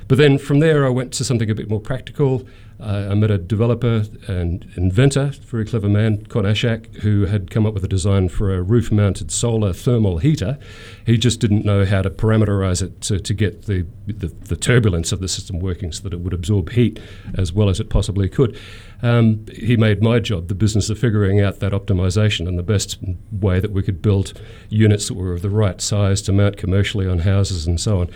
But 0.08 0.18
then 0.18 0.38
from 0.38 0.60
there, 0.60 0.86
I 0.86 0.90
went 0.90 1.12
to 1.14 1.24
something 1.24 1.50
a 1.50 1.56
bit 1.56 1.70
more 1.70 1.82
practical. 1.82 2.48
Uh, 2.80 3.08
I 3.10 3.16
met 3.16 3.32
a 3.32 3.40
developer 3.40 4.04
and 4.28 4.72
inventor, 4.76 5.32
very 5.46 5.66
clever 5.66 5.90
man, 5.90 6.26
Con 6.28 6.44
Ashak, 6.44 6.98
who 6.98 7.26
had 7.26 7.50
come 7.50 7.66
up 7.66 7.74
with 7.74 7.84
a 7.84 7.88
design 7.88 8.30
for 8.30 8.54
a 8.54 8.62
roof 8.62 8.92
mounted 8.92 9.32
solar 9.32 9.74
thermal 9.74 10.20
heater. 10.20 10.60
He 11.06 11.18
just 11.18 11.40
didn't 11.40 11.66
know 11.66 11.86
how 11.86 12.04
to 12.04 12.12
parameterize 12.12 12.84
it 12.84 13.02
to, 13.02 13.20
to 13.20 13.34
get 13.34 13.64
the, 13.64 13.88
the, 14.06 14.28
the 14.28 14.56
turbulence 14.56 15.12
of 15.12 15.22
the 15.22 15.28
system 15.28 15.60
working 15.60 15.92
so 15.92 16.04
that 16.04 16.14
it 16.14 16.20
would 16.20 16.34
absorb 16.34 16.70
heat 16.70 17.00
as 17.36 17.52
well 17.52 17.68
as 17.68 17.80
it 17.80 17.90
possibly 17.90 18.30
could. 18.30 18.58
Um, 19.02 19.46
he 19.54 19.78
made 19.78 20.02
my 20.02 20.20
job 20.20 20.48
the 20.48 20.56
business 20.56 20.90
of 20.90 20.98
figuring 20.98 21.40
out 21.40 21.60
that 21.60 21.72
optimization 21.72 22.48
and 22.48 22.58
the 22.58 22.64
best 22.64 22.98
way 23.32 23.60
that 23.60 23.72
we 23.72 23.84
could 23.84 24.02
build 24.02 24.34
units 24.70 25.08
that 25.08 25.14
were 25.14 25.34
of 25.34 25.42
the 25.42 25.50
right 25.50 25.80
size 25.80 26.22
to 26.24 26.32
mount 26.32 26.58
commercially 26.58 27.08
on 27.08 27.20
houses 27.20 27.68
and 27.68 27.80
so 27.80 28.02
on. 28.02 28.10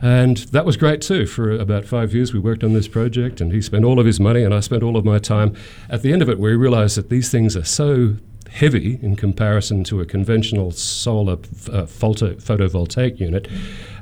And 0.00 0.38
that 0.38 0.64
was 0.64 0.76
great 0.76 1.00
too. 1.00 1.26
For 1.26 1.52
about 1.52 1.84
five 1.84 2.14
years, 2.14 2.32
we 2.32 2.38
worked 2.38 2.62
on 2.64 2.72
this 2.72 2.88
project, 2.88 3.40
and 3.40 3.52
he 3.52 3.60
spent 3.60 3.84
all 3.84 3.98
of 3.98 4.06
his 4.06 4.20
money, 4.20 4.42
and 4.42 4.54
I 4.54 4.60
spent 4.60 4.82
all 4.82 4.96
of 4.96 5.04
my 5.04 5.18
time. 5.18 5.56
At 5.88 6.02
the 6.02 6.12
end 6.12 6.22
of 6.22 6.28
it, 6.28 6.38
we 6.38 6.54
realized 6.54 6.96
that 6.96 7.08
these 7.08 7.30
things 7.30 7.56
are 7.56 7.64
so 7.64 8.16
heavy 8.50 8.98
in 9.00 9.16
comparison 9.16 9.82
to 9.82 10.00
a 10.00 10.04
conventional 10.04 10.70
solar 10.72 11.38
uh, 11.72 11.86
photo- 11.86 12.34
photovoltaic 12.34 13.18
unit, 13.18 13.48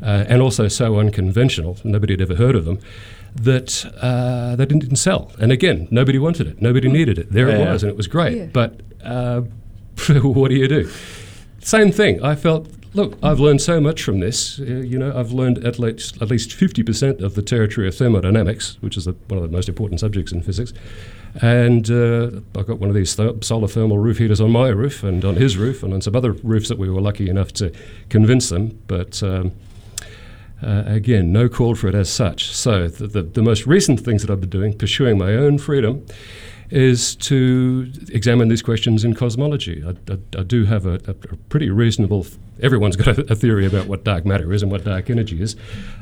uh, 0.03 0.25
and 0.29 0.43
also 0.43 0.69
so 0.69 0.99
unconventional. 0.99 1.79
Nobody 1.85 2.15
had 2.15 2.21
ever 2.21 2.35
heard 2.35 2.57
of 2.57 2.65
them 2.65 2.81
that 3.35 3.85
uh, 4.01 4.57
they 4.57 4.67
didn't, 4.67 4.81
didn't 4.81 4.97
sell. 4.97 5.33
And 5.41 5.53
again, 5.53 5.89
nobody 5.91 6.19
wanted 6.19 6.47
it, 6.47 6.61
nobody 6.61 6.89
needed 6.89 7.19
it. 7.19 7.33
There 7.33 7.49
it 7.49 7.59
was, 7.59 7.83
and 7.83 7.91
it 7.91 7.97
was 7.97 8.07
great. 8.07 8.37
Yeah. 8.37 8.47
But 8.53 8.81
uh, 9.05 9.41
what 10.23 10.49
do 10.49 10.55
you 10.57 10.69
do? 10.69 10.91
Same 11.61 11.93
thing. 11.93 12.23
I 12.25 12.35
felt, 12.35 12.69
look, 12.95 13.19
I've 13.23 13.39
learned 13.39 13.61
so 13.61 13.81
much 13.81 14.03
from 14.03 14.21
this. 14.21 14.59
Uh, 14.59 14.65
you 14.65 14.99
know, 14.99 15.17
I've 15.17 15.33
learned 15.33 15.65
at 15.65 15.79
least 15.79 16.21
at 16.23 16.31
least 16.31 16.53
fifty 16.53 16.83
percent 16.83 17.21
of 17.21 17.35
the 17.35 17.43
territory 17.43 17.87
of 17.87 17.95
thermodynamics, 17.95 18.79
which 18.81 18.97
is 18.97 19.05
the, 19.05 19.13
one 19.29 19.39
of 19.39 19.43
the 19.43 19.55
most 19.55 19.69
important 19.69 20.01
subjects 20.01 20.33
in 20.33 20.43
physics. 20.43 20.73
And 21.41 21.89
uh, 21.91 22.41
I 22.57 22.63
got 22.63 22.81
one 22.81 22.89
of 22.89 22.95
these 22.95 23.15
th- 23.15 23.45
solar 23.45 23.69
thermal 23.69 23.99
roof 23.99 24.19
heaters 24.19 24.41
on 24.41 24.51
my 24.51 24.69
roof 24.69 25.05
and 25.05 25.25
on 25.25 25.37
his 25.37 25.57
roof 25.57 25.83
and 25.83 25.93
on 25.95 26.01
some 26.01 26.17
other 26.17 26.33
roofs 26.33 26.69
that 26.69 26.79
we 26.79 26.91
were 26.91 27.01
lucky 27.01 27.31
enough 27.31 27.53
to 27.55 27.73
convince 28.09 28.49
them. 28.49 28.83
But 28.89 29.23
um, 29.23 29.53
uh, 30.63 30.85
again, 30.87 31.33
no 31.33 31.49
call 31.49 31.75
for 31.75 31.89
it 31.89 31.95
as 31.95 32.11
such. 32.11 32.55
So 32.55 32.89
the, 32.89 33.07
the, 33.07 33.23
the 33.23 33.43
most 33.43 33.67
recent 33.67 34.01
things 34.01 34.23
that 34.23 34.31
I've 34.31 34.41
been 34.41 34.51
doing, 34.51 34.77
pursuing 34.77 35.19
my 35.19 35.35
own 35.35 35.59
freedom, 35.59 36.05
is 36.71 37.17
to 37.17 37.91
examine 38.11 38.49
these 38.49 38.63
questions 38.63 39.05
in 39.05 39.15
cosmology. 39.15 39.83
I, 39.85 39.91
I, 40.13 40.19
I 40.39 40.43
do 40.45 40.65
have 40.67 40.87
a, 40.87 40.95
a, 41.07 41.15
pretty 41.15 41.69
reasonable. 41.69 42.27
Everyone's 42.63 42.97
got 42.97 43.19
a, 43.19 43.33
a 43.33 43.35
theory 43.35 43.67
about 43.67 43.87
what 43.87 44.05
dark 44.05 44.25
matter 44.25 44.53
is 44.53 44.63
and 44.63 44.71
what 44.71 44.85
dark 44.85 45.11
energy 45.11 45.43
is. 45.43 45.57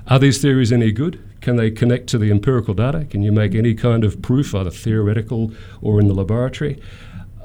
Are 0.08 0.18
these 0.18 0.42
theories 0.42 0.70
any 0.70 0.92
good? 0.92 1.22
Can 1.40 1.56
they 1.56 1.70
connect 1.70 2.08
to 2.08 2.18
the 2.18 2.30
empirical 2.30 2.74
data? 2.74 3.06
Can 3.06 3.22
you 3.22 3.32
make 3.32 3.54
any 3.54 3.74
kind 3.74 4.04
of 4.04 4.20
proof, 4.20 4.54
either 4.54 4.70
theoretical 4.70 5.52
or 5.80 6.00
in 6.00 6.08
the 6.08 6.14
laboratory? 6.14 6.80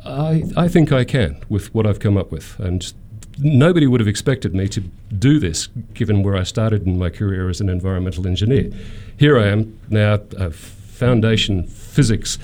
I, 0.05 0.43
I 0.57 0.67
think 0.67 0.91
I 0.91 1.05
can 1.05 1.41
with 1.47 1.73
what 1.73 1.87
I've 1.87 1.99
come 1.99 2.17
up 2.17 2.29
with. 2.29 2.59
And 2.59 2.93
nobody 3.37 3.87
would 3.87 3.99
have 3.99 4.07
expected 4.07 4.53
me 4.53 4.67
to 4.69 4.81
do 5.17 5.39
this 5.39 5.67
given 5.93 6.23
where 6.23 6.35
I 6.35 6.43
started 6.43 6.85
in 6.85 6.97
my 6.97 7.09
career 7.09 7.49
as 7.49 7.61
an 7.61 7.69
environmental 7.69 8.27
engineer. 8.27 8.71
Here 9.17 9.37
I 9.37 9.47
am 9.47 9.79
now, 9.89 10.19
a 10.37 10.51
foundation 10.51 11.63
physics 11.63 12.37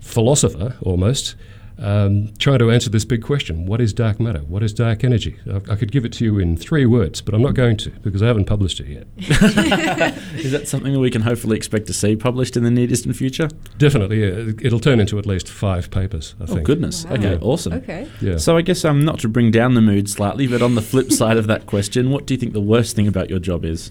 philosopher 0.00 0.76
almost, 0.82 1.34
um, 1.78 2.32
trying 2.38 2.58
to 2.60 2.70
answer 2.70 2.88
this 2.88 3.04
big 3.04 3.22
question 3.22 3.66
what 3.66 3.80
is 3.82 3.92
dark 3.92 4.18
matter? 4.18 4.38
What 4.40 4.62
is 4.62 4.72
dark 4.72 5.04
energy? 5.04 5.36
I, 5.50 5.56
I 5.72 5.76
could 5.76 5.92
give 5.92 6.04
it 6.06 6.12
to 6.14 6.24
you 6.24 6.38
in 6.38 6.56
three 6.56 6.86
words, 6.86 7.20
but 7.20 7.34
I'm 7.34 7.42
not 7.42 7.52
going 7.54 7.76
to 7.78 7.90
because 7.90 8.22
I 8.22 8.26
haven't 8.28 8.46
published 8.46 8.80
it 8.80 8.86
yet. 8.86 9.06
Is 10.36 10.52
that 10.52 10.68
something 10.68 10.92
that 10.92 10.98
we 11.00 11.10
can 11.10 11.22
hopefully 11.22 11.56
expect 11.56 11.86
to 11.88 11.92
see 11.92 12.16
published 12.16 12.56
in 12.56 12.62
the 12.64 12.70
near 12.70 12.86
distant 12.86 13.14
future? 13.16 13.48
Definitely, 13.78 14.20
yeah, 14.22 14.52
it'll 14.62 14.80
turn 14.80 15.00
into 15.00 15.18
at 15.18 15.26
least 15.26 15.48
five 15.48 15.90
papers, 15.90 16.34
I 16.40 16.44
Oh, 16.44 16.46
think. 16.46 16.64
goodness. 16.64 17.04
Wow. 17.04 17.12
Okay, 17.14 17.32
Yeah. 17.32 17.38
awesome. 17.42 17.72
Okay. 17.74 18.08
Yeah. 18.20 18.36
So 18.38 18.56
I 18.56 18.62
guess 18.62 18.84
um, 18.84 19.04
not 19.04 19.18
to 19.20 19.28
bring 19.28 19.50
down 19.50 19.74
the 19.74 19.80
mood 19.82 20.08
slightly, 20.08 20.46
but 20.46 20.62
on 20.62 20.74
the 20.76 20.82
flip 20.82 21.12
side 21.20 21.36
of 21.36 21.46
that 21.48 21.66
question, 21.66 22.10
what 22.10 22.26
do 22.26 22.32
you 22.34 22.38
think 22.38 22.52
the 22.54 22.60
worst 22.60 22.96
thing 22.96 23.06
about 23.06 23.28
your 23.30 23.38
job 23.38 23.64
is? 23.64 23.90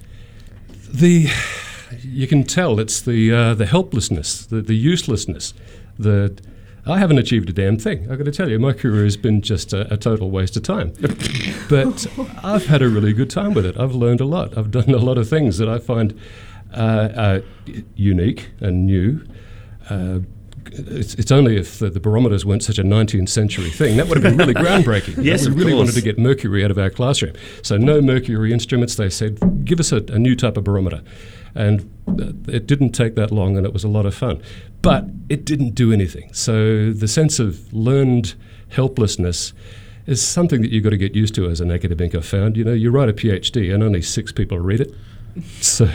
the 0.91 1.27
you 2.03 2.25
can 2.25 2.43
tell 2.43 2.79
it's 2.79 3.01
the 3.01 3.31
uh, 3.31 3.53
the 3.53 3.65
helplessness, 3.65 4.45
the, 4.45 4.61
the 4.61 4.75
uselessness. 4.75 5.53
The 5.99 6.35
I 6.87 6.99
haven't 6.99 7.17
achieved 7.17 7.49
a 7.49 7.53
damn 7.53 7.77
thing. 7.77 8.11
I've 8.11 8.17
got 8.17 8.25
to 8.25 8.31
tell 8.31 8.49
you, 8.49 8.59
my 8.59 8.73
career 8.73 9.03
has 9.03 9.17
been 9.17 9.41
just 9.41 9.73
a, 9.73 9.91
a 9.93 9.97
total 9.97 10.29
waste 10.29 10.55
of 10.55 10.63
time. 10.63 10.93
but 11.69 12.05
I've 12.43 12.67
had 12.67 12.81
a 12.81 12.89
really 12.89 13.13
good 13.13 13.29
time 13.29 13.53
with 13.53 13.65
it. 13.65 13.79
I've 13.79 13.95
learned 13.95 14.21
a 14.21 14.25
lot. 14.25 14.57
I've 14.57 14.71
done 14.71 14.89
a 14.89 14.97
lot 14.97 15.17
of 15.17 15.27
things 15.27 15.57
that 15.57 15.67
I 15.67 15.79
find 15.79 16.19
uh, 16.73 17.09
uh, 17.15 17.41
unique 17.95 18.51
and 18.59 18.85
new. 18.85 19.25
Uh, 19.89 20.19
it's, 20.71 21.13
it's 21.15 21.31
only 21.31 21.57
if 21.57 21.79
the, 21.79 21.89
the 21.89 21.99
barometers 21.99 22.45
weren't 22.45 22.63
such 22.63 22.79
a 22.79 22.83
19th 22.83 23.29
century 23.29 23.69
thing 23.69 23.97
that 23.97 24.07
would 24.07 24.21
have 24.21 24.23
been 24.23 24.37
really 24.37 24.53
groundbreaking. 24.65 25.23
Yes, 25.23 25.47
we 25.47 25.53
really 25.53 25.71
course. 25.71 25.87
wanted 25.87 25.95
to 25.95 26.01
get 26.01 26.17
mercury 26.17 26.63
out 26.63 26.71
of 26.71 26.77
our 26.77 26.89
classroom. 26.89 27.33
So 27.61 27.77
no 27.77 28.01
mercury 28.01 28.53
instruments. 28.53 28.95
They 28.95 29.09
said, 29.09 29.65
give 29.65 29.79
us 29.79 29.91
a, 29.91 29.97
a 30.09 30.19
new 30.19 30.35
type 30.35 30.57
of 30.57 30.63
barometer, 30.63 31.01
and 31.53 31.81
uh, 32.07 32.51
it 32.51 32.67
didn't 32.67 32.91
take 32.91 33.15
that 33.15 33.31
long, 33.31 33.57
and 33.57 33.65
it 33.65 33.73
was 33.73 33.83
a 33.83 33.89
lot 33.89 34.05
of 34.05 34.15
fun. 34.15 34.41
But 34.81 35.05
it 35.29 35.45
didn't 35.45 35.75
do 35.75 35.91
anything. 35.91 36.33
So 36.33 36.91
the 36.91 37.07
sense 37.07 37.39
of 37.39 37.71
learned 37.73 38.35
helplessness 38.69 39.53
is 40.05 40.25
something 40.25 40.61
that 40.61 40.71
you've 40.71 40.83
got 40.83 40.91
to 40.91 40.97
get 40.97 41.15
used 41.15 41.33
to 41.35 41.49
as 41.49 41.61
an 41.61 41.71
academic. 41.71 42.13
I've 42.13 42.25
found. 42.25 42.57
You 42.57 42.63
know, 42.63 42.73
you 42.73 42.91
write 42.91 43.09
a 43.09 43.13
PhD, 43.13 43.73
and 43.73 43.83
only 43.83 44.01
six 44.01 44.31
people 44.31 44.59
read 44.59 44.81
it. 44.81 44.93
So 45.59 45.89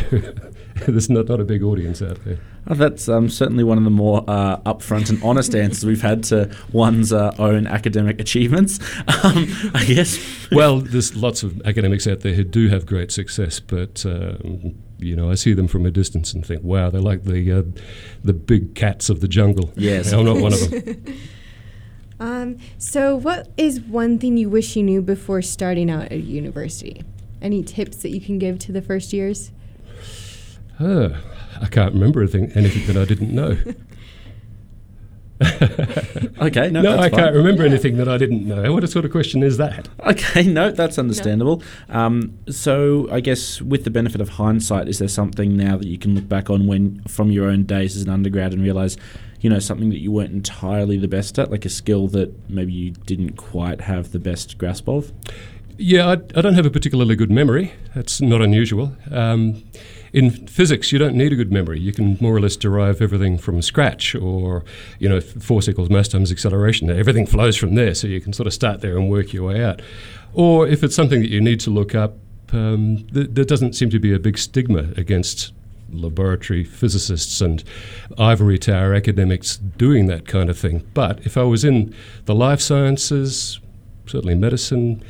there's 0.89 1.11
not, 1.11 1.29
not 1.29 1.41
a 1.41 1.45
big 1.45 1.63
audience 1.63 2.03
out 2.03 2.25
there. 2.25 2.39
Oh, 2.67 2.75
that's 2.75 3.09
um, 3.09 3.29
certainly 3.29 3.65
one 3.65 3.79
of 3.79 3.85
the 3.85 3.91
more 3.91 4.25
uh, 4.29 4.59
upfront 4.59 5.11
and 5.11 5.23
honest 5.23 5.55
answers 5.55 5.85
we've 5.85 6.03
had 6.03 6.23
to 6.25 6.55
one's 6.73 7.13
uh, 7.13 7.35
own 7.39 7.67
academic 7.67 8.21
achievements. 8.21 8.79
Um, 9.23 9.49
I 9.75 9.85
guess. 9.85 10.19
well, 10.53 10.81
there's 10.81 11.15
lots 11.15 11.43
of 11.43 11.61
academics 11.67 12.07
out 12.07 12.21
there 12.21 12.33
who 12.33 12.45
do 12.45 12.69
have 12.69 12.87
great 12.87 13.13
success, 13.13 13.61
but 13.61 14.07
um, 14.07 14.75
you 14.99 15.15
know, 15.15 15.31
I 15.31 15.35
see 15.35 15.53
them 15.53 15.69
from 15.69 15.85
a 15.85 15.91
distance 15.91 16.33
and 16.33 16.47
think, 16.47 16.63
"Wow, 16.63 16.89
they're 16.89 17.03
like 17.03 17.25
the 17.25 17.53
uh, 17.53 17.63
the 18.25 18.33
big 18.33 18.75
cats 18.75 19.11
of 19.11 19.21
the 19.21 19.29
jungle." 19.29 19.73
Yes, 19.77 20.13
I'm 20.13 20.25
not 20.25 20.39
one 20.39 20.55
of 20.55 20.71
them. 20.71 21.19
Um, 22.21 22.59
so, 22.77 23.17
what 23.17 23.49
is 23.57 23.81
one 23.81 24.19
thing 24.19 24.37
you 24.37 24.51
wish 24.51 24.77
you 24.77 24.83
knew 24.83 25.01
before 25.01 25.41
starting 25.41 25.91
out 25.91 26.13
at 26.13 26.23
university? 26.23 27.03
Any 27.41 27.63
tips 27.63 27.99
that 27.99 28.11
you 28.11 28.21
can 28.21 28.39
give 28.39 28.59
to 28.61 28.73
the 28.73 28.83
first 28.83 29.15
years? 29.15 29.51
Uh, 30.81 31.11
I 31.61 31.67
can't 31.67 31.93
remember 31.95 32.21
anything, 32.23 32.51
anything 32.53 32.87
that 32.87 33.01
I 33.01 33.05
didn't 33.05 33.35
know. 33.35 33.57
Okay, 35.43 36.71
no, 36.71 36.83
no, 36.83 36.99
I 36.99 37.09
fine. 37.09 37.21
can't 37.21 37.35
remember 37.35 37.65
anything 37.65 37.97
that 37.99 38.09
I 38.09 38.19
didn't 38.19 38.47
know. 38.47 38.73
What 38.73 38.89
sort 38.89 39.05
of 39.05 39.11
question 39.11 39.43
is 39.43 39.57
that? 39.59 39.89
Okay, 40.07 40.43
no, 40.43 40.71
that's 40.71 40.99
understandable. 40.99 41.63
Um, 41.89 42.39
so, 42.49 43.09
I 43.11 43.21
guess 43.21 43.61
with 43.61 43.85
the 43.85 43.91
benefit 43.91 44.21
of 44.21 44.31
hindsight, 44.31 44.89
is 44.89 44.99
there 44.99 45.09
something 45.09 45.57
now 45.57 45.77
that 45.77 45.87
you 45.87 45.99
can 45.99 46.15
look 46.15 46.29
back 46.29 46.51
on 46.51 46.67
when 46.67 47.03
from 47.05 47.31
your 47.31 47.49
own 47.49 47.65
days 47.65 47.97
as 47.97 48.03
an 48.03 48.09
undergrad 48.11 48.53
and 48.53 48.63
realize, 48.63 48.97
you 49.41 49.49
know, 49.51 49.59
something 49.59 49.91
that 49.91 50.01
you 50.01 50.11
weren't 50.11 50.33
entirely 50.33 50.97
the 50.99 51.09
best 51.09 51.39
at, 51.39 51.51
like 51.51 51.65
a 51.65 51.71
skill 51.71 52.09
that 52.09 52.51
maybe 52.51 52.73
you 52.73 52.91
didn't 52.91 53.37
quite 53.37 53.83
have 53.83 54.13
the 54.13 54.19
best 54.19 54.59
grasp 54.59 54.89
of? 54.89 55.13
Yeah, 55.77 56.07
I, 56.07 56.13
I 56.13 56.41
don't 56.43 56.55
have 56.55 56.67
a 56.67 56.71
particularly 56.71 57.17
good 57.17 57.31
memory. 57.31 57.73
That's 57.95 58.21
not 58.21 58.43
unusual. 58.43 58.97
Um, 59.11 59.63
in 60.13 60.31
physics, 60.47 60.93
you 60.93 60.99
don't 60.99 61.15
need 61.15 61.33
a 61.33 61.37
good 61.37 61.53
memory. 61.53 61.81
You 61.81 61.93
can 61.93 62.19
more 62.21 62.35
or 62.35 62.41
less 62.41 62.57
derive 62.57 63.01
everything 63.01 63.39
from 63.39 63.63
scratch, 63.63 64.15
or 64.15 64.65
you 64.99 65.09
know, 65.09 65.21
force 65.21 65.69
equals 65.69 65.91
mass 65.91 66.09
times 66.09 66.33
acceleration. 66.33 66.91
Everything 66.91 67.27
flows 67.27 67.57
from 67.57 67.75
there, 67.75 67.95
so 67.95 68.07
you 68.07 68.21
can 68.21 68.33
sort 68.33 68.47
of 68.47 68.53
start 68.53 68.81
there 68.81 68.97
and 68.97 69.11
work 69.11 69.33
your 69.33 69.49
way 69.49 69.65
out. 69.65 69.81
Or 70.33 70.67
if 70.67 70.83
it's 70.83 70.95
something 70.95 71.21
that 71.21 71.31
you 71.31 71.41
need 71.41 71.61
to 71.61 71.71
look 71.71 71.95
up, 71.95 72.17
um, 72.53 73.07
th- 73.13 73.29
there 73.31 73.45
doesn't 73.45 73.75
seem 73.75 73.91
to 73.91 73.99
be 73.99 74.13
a 74.13 74.19
big 74.19 74.39
stigma 74.39 74.93
against 74.97 75.53
laboratory 75.93 76.65
physicists 76.65 77.41
and 77.41 77.65
ivory 78.19 78.59
tower 78.59 78.95
academics 78.95 79.57
doing 79.57 80.07
that 80.07 80.27
kind 80.27 80.49
of 80.49 80.59
thing. 80.59 80.87
But 80.95 81.21
if 81.27 81.37
I 81.37 81.43
was 81.43 81.65
in 81.65 81.95
the 82.27 82.35
life 82.35 82.61
sciences, 82.61 83.61
certainly 84.07 84.35
medicine, 84.35 85.03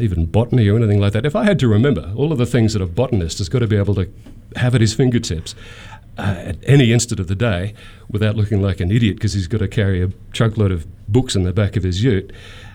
even 0.00 0.26
botany 0.26 0.68
or 0.68 0.76
anything 0.76 1.00
like 1.00 1.12
that, 1.12 1.26
if 1.26 1.36
I 1.36 1.44
had 1.44 1.58
to 1.60 1.68
remember 1.68 2.12
all 2.16 2.32
of 2.32 2.38
the 2.38 2.46
things 2.46 2.72
that 2.72 2.82
a 2.82 2.86
botanist 2.86 3.38
has 3.38 3.48
got 3.48 3.60
to 3.60 3.66
be 3.66 3.76
able 3.76 3.94
to 3.96 4.12
have 4.56 4.74
at 4.74 4.80
his 4.80 4.94
fingertips 4.94 5.54
uh, 6.18 6.34
at 6.38 6.56
any 6.64 6.92
instant 6.92 7.20
of 7.20 7.26
the 7.26 7.34
day 7.34 7.74
without 8.10 8.36
looking 8.36 8.60
like 8.60 8.80
an 8.80 8.90
idiot 8.90 9.16
because 9.16 9.32
he's 9.32 9.48
got 9.48 9.58
to 9.58 9.68
carry 9.68 10.02
a 10.02 10.08
truckload 10.32 10.70
of 10.70 10.86
books 11.10 11.34
in 11.34 11.42
the 11.42 11.52
back 11.52 11.76
of 11.76 11.82
his 11.82 12.02
ute, 12.04 12.32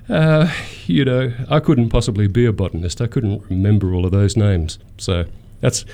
uh, 0.09 0.51
you 0.85 1.03
know, 1.03 1.33
I 1.49 1.59
couldn't 1.59 1.89
possibly 1.89 2.27
be 2.27 2.45
a 2.45 2.53
botanist. 2.53 3.01
I 3.01 3.07
couldn't 3.07 3.43
remember 3.49 3.93
all 3.93 4.05
of 4.05 4.11
those 4.11 4.37
names. 4.37 4.79
So 4.97 5.25
that's. 5.61 5.85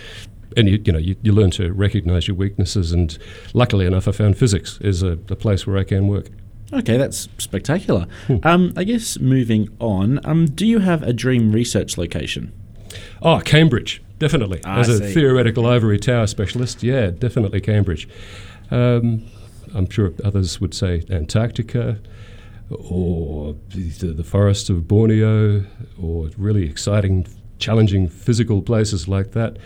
And 0.55 0.69
you, 0.69 0.79
you 0.85 0.93
know, 0.93 0.99
you, 0.99 1.15
you 1.23 1.31
learn 1.31 1.49
to 1.51 1.73
recognise 1.73 2.27
your 2.27 2.37
weaknesses, 2.37 2.91
and 2.91 3.17
luckily 3.55 3.87
enough, 3.87 4.07
I 4.07 4.11
found 4.11 4.37
physics 4.37 4.77
is 4.81 5.01
a, 5.01 5.13
a 5.13 5.35
place 5.35 5.65
where 5.65 5.77
I 5.77 5.83
can 5.83 6.07
work. 6.07 6.27
Okay, 6.73 6.97
that's 6.97 7.29
spectacular. 7.37 8.07
Um, 8.43 8.73
I 8.75 8.83
guess 8.83 9.19
moving 9.19 9.69
on, 9.79 10.19
um, 10.25 10.45
do 10.45 10.65
you 10.65 10.79
have 10.79 11.03
a 11.03 11.13
dream 11.13 11.51
research 11.51 11.97
location? 11.97 12.51
Oh, 13.21 13.39
Cambridge, 13.39 14.01
definitely. 14.19 14.63
I 14.65 14.79
As 14.79 14.89
a 14.89 14.99
theoretical 14.99 15.65
ivory 15.65 15.99
tower 15.99 16.27
specialist, 16.27 16.83
yeah, 16.83 17.11
definitely 17.11 17.61
Cambridge. 17.61 18.07
Um, 18.71 19.25
I'm 19.73 19.89
sure 19.89 20.13
others 20.23 20.59
would 20.61 20.73
say 20.73 21.03
Antarctica 21.09 21.99
or 22.69 23.55
the, 23.69 24.13
the 24.13 24.23
forests 24.23 24.69
of 24.69 24.87
Borneo 24.87 25.65
or 26.01 26.29
really 26.37 26.65
exciting, 26.65 27.27
challenging 27.59 28.07
physical 28.07 28.61
places 28.61 29.07
like 29.07 29.31
that. 29.31 29.57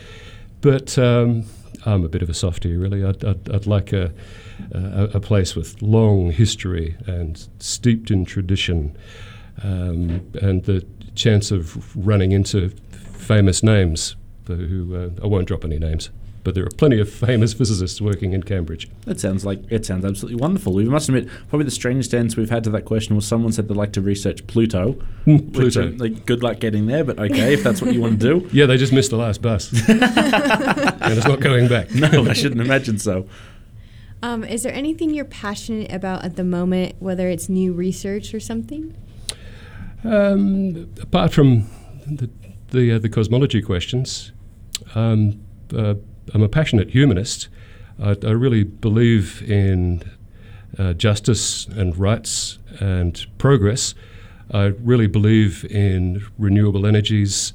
But 0.61 0.97
um, 0.97 1.43
I'm 1.86 2.03
a 2.03 2.10
bit 2.10 2.22
of 2.22 2.29
a 2.29 2.34
softie, 2.34 2.75
really. 2.75 3.03
I'd, 3.03 3.24
I'd, 3.24 3.50
I'd 3.50 3.67
like 3.67 3.93
a, 3.93 4.13
a, 4.72 5.10
a 5.15 5.19
place 5.19 5.55
with 5.55 5.81
long 5.81 6.31
history 6.31 6.96
and 7.05 7.48
steeped 7.60 8.12
in 8.12 8.25
tradition 8.25 8.98
um, 9.63 10.29
and 10.41 10.63
the 10.65 10.86
chance 11.15 11.51
of 11.51 11.96
running 11.96 12.31
into 12.31 12.69
famous 13.13 13.63
names 13.63 14.15
who 14.48 14.96
uh, 14.96 15.24
I 15.24 15.27
won't 15.27 15.48
drop 15.48 15.65
any 15.65 15.79
names. 15.79 16.10
But 16.47 16.55
there 16.55 16.63
are 16.63 16.69
plenty 16.77 16.97
of 16.97 17.11
famous 17.11 17.53
physicists 17.53 17.99
working 17.99 18.31
in 18.31 18.41
Cambridge. 18.41 18.87
That 19.03 19.19
sounds 19.19 19.45
like 19.45 19.69
it 19.69 19.85
sounds 19.85 20.05
absolutely 20.05 20.39
wonderful. 20.39 20.71
We 20.71 20.85
must 20.85 21.09
admit, 21.09 21.27
probably 21.49 21.65
the 21.65 21.71
strangest 21.71 22.13
answer 22.13 22.39
we've 22.39 22.49
had 22.49 22.63
to 22.63 22.69
that 22.69 22.85
question 22.85 23.17
was 23.17 23.27
someone 23.27 23.51
said 23.51 23.67
they'd 23.67 23.75
like 23.75 23.91
to 23.91 24.01
research 24.01 24.47
Pluto. 24.47 24.93
Mm, 25.25 25.47
which, 25.47 25.73
Pluto. 25.73 25.89
uh, 25.89 25.91
like, 25.97 26.25
good 26.25 26.43
luck 26.43 26.59
getting 26.59 26.87
there, 26.87 27.03
but 27.03 27.19
okay, 27.19 27.53
if 27.53 27.65
that's 27.65 27.81
what 27.81 27.93
you 27.93 27.99
want 27.99 28.21
to 28.21 28.39
do. 28.39 28.49
Yeah, 28.57 28.65
they 28.65 28.77
just 28.77 28.93
missed 28.93 29.09
the 29.09 29.17
last 29.17 29.41
bus. 29.41 29.73
and 29.89 29.99
it's 31.17 31.27
not 31.27 31.41
going 31.41 31.67
back. 31.67 31.93
No, 31.93 32.25
I 32.25 32.31
shouldn't 32.31 32.61
imagine 32.61 32.97
so. 32.97 33.27
Um, 34.23 34.45
is 34.45 34.63
there 34.63 34.73
anything 34.73 35.13
you're 35.13 35.25
passionate 35.25 35.91
about 35.91 36.23
at 36.23 36.37
the 36.37 36.45
moment, 36.45 36.95
whether 36.99 37.27
it's 37.27 37.49
new 37.49 37.73
research 37.73 38.33
or 38.33 38.39
something? 38.39 38.95
Um, 40.05 40.89
apart 41.01 41.33
from 41.33 41.67
the 42.09 42.29
the, 42.69 42.93
uh, 42.93 42.99
the 42.99 43.09
cosmology 43.09 43.61
questions, 43.61 44.31
um, 44.95 45.41
uh, 45.75 45.95
I'm 46.34 46.43
a 46.43 46.50
passionate 46.50 46.89
humanist. 46.91 47.50
I, 48.01 48.15
I 48.24 48.31
really 48.31 48.63
believe 48.63 49.41
in 49.50 50.03
uh, 50.77 50.93
justice 50.93 51.65
and 51.67 51.98
rights 51.98 52.60
and 52.79 53.25
progress. 53.38 53.96
I 54.51 54.65
really 54.65 55.07
believe 55.07 55.65
in 55.65 56.25
renewable 56.38 56.86
energies 56.86 57.53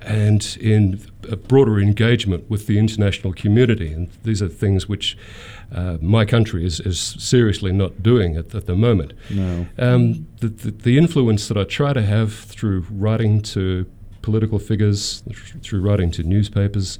and 0.00 0.56
in 0.60 1.00
a 1.30 1.36
broader 1.36 1.78
engagement 1.78 2.48
with 2.50 2.66
the 2.66 2.78
international 2.78 3.32
community. 3.32 3.92
And 3.92 4.10
these 4.22 4.42
are 4.42 4.48
things 4.48 4.88
which 4.88 5.16
uh, 5.72 5.96
my 6.00 6.24
country 6.24 6.64
is, 6.66 6.80
is 6.80 6.98
seriously 7.18 7.72
not 7.72 8.02
doing 8.02 8.36
at, 8.36 8.54
at 8.54 8.66
the 8.66 8.76
moment. 8.76 9.14
No. 9.30 9.66
Um, 9.78 10.26
the, 10.40 10.48
the, 10.48 10.70
the 10.70 10.98
influence 10.98 11.48
that 11.48 11.56
I 11.56 11.64
try 11.64 11.92
to 11.92 12.02
have 12.02 12.34
through 12.34 12.84
writing 12.90 13.40
to 13.42 13.86
political 14.20 14.58
figures, 14.58 15.22
th- 15.22 15.54
through 15.62 15.80
writing 15.80 16.10
to 16.12 16.22
newspapers, 16.22 16.98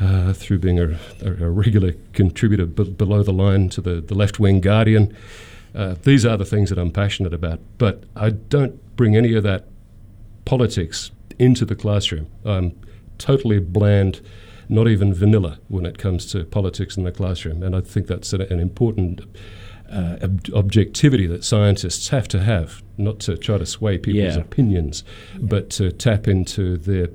uh, 0.00 0.32
through 0.32 0.58
being 0.58 0.78
a, 0.78 0.98
a, 1.22 1.44
a 1.44 1.50
regular 1.50 1.92
contributor 2.12 2.66
b- 2.66 2.90
below 2.90 3.22
the 3.22 3.32
line 3.32 3.68
to 3.70 3.80
the, 3.80 4.00
the 4.00 4.14
left 4.14 4.38
wing 4.40 4.60
Guardian. 4.60 5.16
Uh, 5.74 5.94
these 6.02 6.24
are 6.26 6.36
the 6.36 6.44
things 6.44 6.70
that 6.70 6.78
I'm 6.78 6.90
passionate 6.90 7.34
about, 7.34 7.60
but 7.78 8.04
I 8.16 8.30
don't 8.30 8.96
bring 8.96 9.16
any 9.16 9.34
of 9.34 9.42
that 9.44 9.66
politics 10.44 11.10
into 11.38 11.64
the 11.64 11.74
classroom. 11.74 12.26
I'm 12.44 12.78
totally 13.18 13.58
bland, 13.58 14.20
not 14.68 14.88
even 14.88 15.12
vanilla 15.14 15.58
when 15.68 15.86
it 15.86 15.98
comes 15.98 16.26
to 16.32 16.44
politics 16.44 16.96
in 16.96 17.04
the 17.04 17.12
classroom, 17.12 17.62
and 17.62 17.74
I 17.74 17.80
think 17.80 18.06
that's 18.06 18.32
an, 18.32 18.42
an 18.42 18.60
important 18.60 19.20
uh, 19.90 20.16
ob- 20.22 20.48
objectivity 20.54 21.26
that 21.26 21.44
scientists 21.44 22.08
have 22.08 22.26
to 22.28 22.40
have, 22.40 22.82
not 22.96 23.18
to 23.20 23.36
try 23.36 23.58
to 23.58 23.66
sway 23.66 23.98
people's 23.98 24.36
Yeah. 24.36 24.40
opinions, 24.40 25.04
but 25.40 25.70
to 25.70 25.90
tap 25.92 26.26
into 26.28 26.76
their 26.76 27.08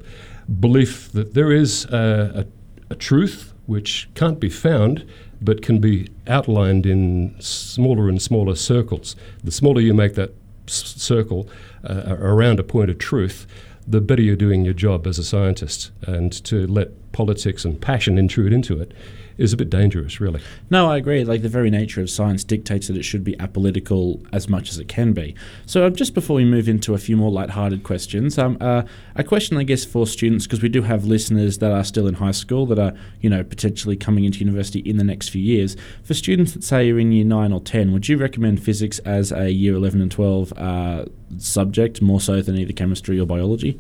belief 0.60 1.12
that 1.12 1.34
there 1.34 1.52
is 1.52 1.86
a, 1.86 2.46
a, 2.46 2.46
a 2.90 2.96
truth 2.96 3.54
which 3.66 4.10
can't 4.16 4.40
be 4.40 4.50
found 4.50 5.06
but 5.42 5.62
can 5.62 5.80
be 5.80 6.10
outlined 6.28 6.86
in 6.86 7.36
smaller 7.40 8.10
and 8.10 8.22
smaller 8.22 8.56
circles. 8.56 9.16
The 9.44 9.52
smaller 9.52 9.80
you 9.80 9.94
make 9.94 10.16
that 10.16 10.34
s- 10.68 10.96
circle 10.98 11.48
uh, 11.84 12.18
around 12.20 12.60
a 12.60 12.64
point 12.64 12.90
of 12.90 12.98
truth, 12.98 13.48
the 13.88 14.02
better 14.02 14.22
you're 14.22 14.36
doing 14.36 14.66
your 14.66 14.74
job 14.74 15.08
as 15.08 15.18
a 15.18 15.24
scientist. 15.24 15.92
And 16.06 16.32
to 16.46 16.68
let 16.68 16.90
politics 17.12 17.64
and 17.64 17.80
passion 17.80 18.18
intrude 18.18 18.52
into 18.52 18.80
it 18.82 18.92
is 19.40 19.54
a 19.54 19.58
bit 19.58 19.70
dangerous, 19.70 20.20
really. 20.20 20.42
No, 20.70 20.92
I 20.92 20.98
agree. 20.98 21.24
Like 21.24 21.42
the 21.42 21.50
very 21.50 21.70
nature 21.70 22.02
of 22.02 22.10
science 22.10 22.44
dictates 22.44 22.88
that 22.88 22.98
it 22.98 23.04
should 23.04 23.24
be 23.24 23.36
apolitical 23.38 24.24
as 24.34 24.50
much 24.50 24.70
as 24.70 24.78
it 24.78 24.88
can 24.88 25.14
be. 25.14 25.34
So, 25.66 25.86
um, 25.86 25.96
just 25.96 26.14
before 26.14 26.36
we 26.36 26.46
move 26.46 26.68
into 26.68 26.94
a 26.94 26.98
few 26.98 27.16
more 27.16 27.32
light-hearted 27.32 27.84
questions, 27.84 28.38
um, 28.38 28.58
uh, 28.60 28.84
a 29.16 29.24
question, 29.24 29.58
I 29.58 29.64
guess, 29.64 29.86
for 29.86 30.06
students 30.06 30.46
because 30.46 30.62
we 30.62 30.70
do 30.70 30.82
have 30.82 31.06
listeners 31.06 31.60
that 31.60 31.72
are 31.72 31.84
still 31.84 32.08
in 32.08 32.16
high 32.16 32.32
school 32.32 32.66
that 32.68 32.80
are, 32.80 32.94
you 33.22 33.30
know, 33.30 33.44
potentially 33.44 33.96
coming 33.96 34.26
into 34.26 34.40
university 34.40 34.80
in 34.80 34.98
the 34.98 35.04
next 35.04 35.30
few 35.30 35.42
years. 35.42 35.76
For 36.04 36.14
students 36.14 36.54
that 36.54 36.64
say 36.64 36.86
you're 36.86 37.00
in 37.00 37.12
year 37.12 37.26
nine 37.26 37.54
or 37.54 37.62
ten, 37.62 37.94
would 37.94 38.10
you 38.10 38.18
recommend 38.18 38.62
physics 38.62 39.00
as 39.00 39.32
a 39.32 39.52
year 39.52 39.74
eleven 39.74 40.02
and 40.02 40.12
twelve 40.12 40.52
uh, 40.58 41.06
subject 41.38 42.02
more 42.02 42.20
so 42.20 42.42
than 42.42 42.58
either 42.58 42.74
chemistry 42.74 43.20
or 43.20 43.26
biology? 43.26 43.80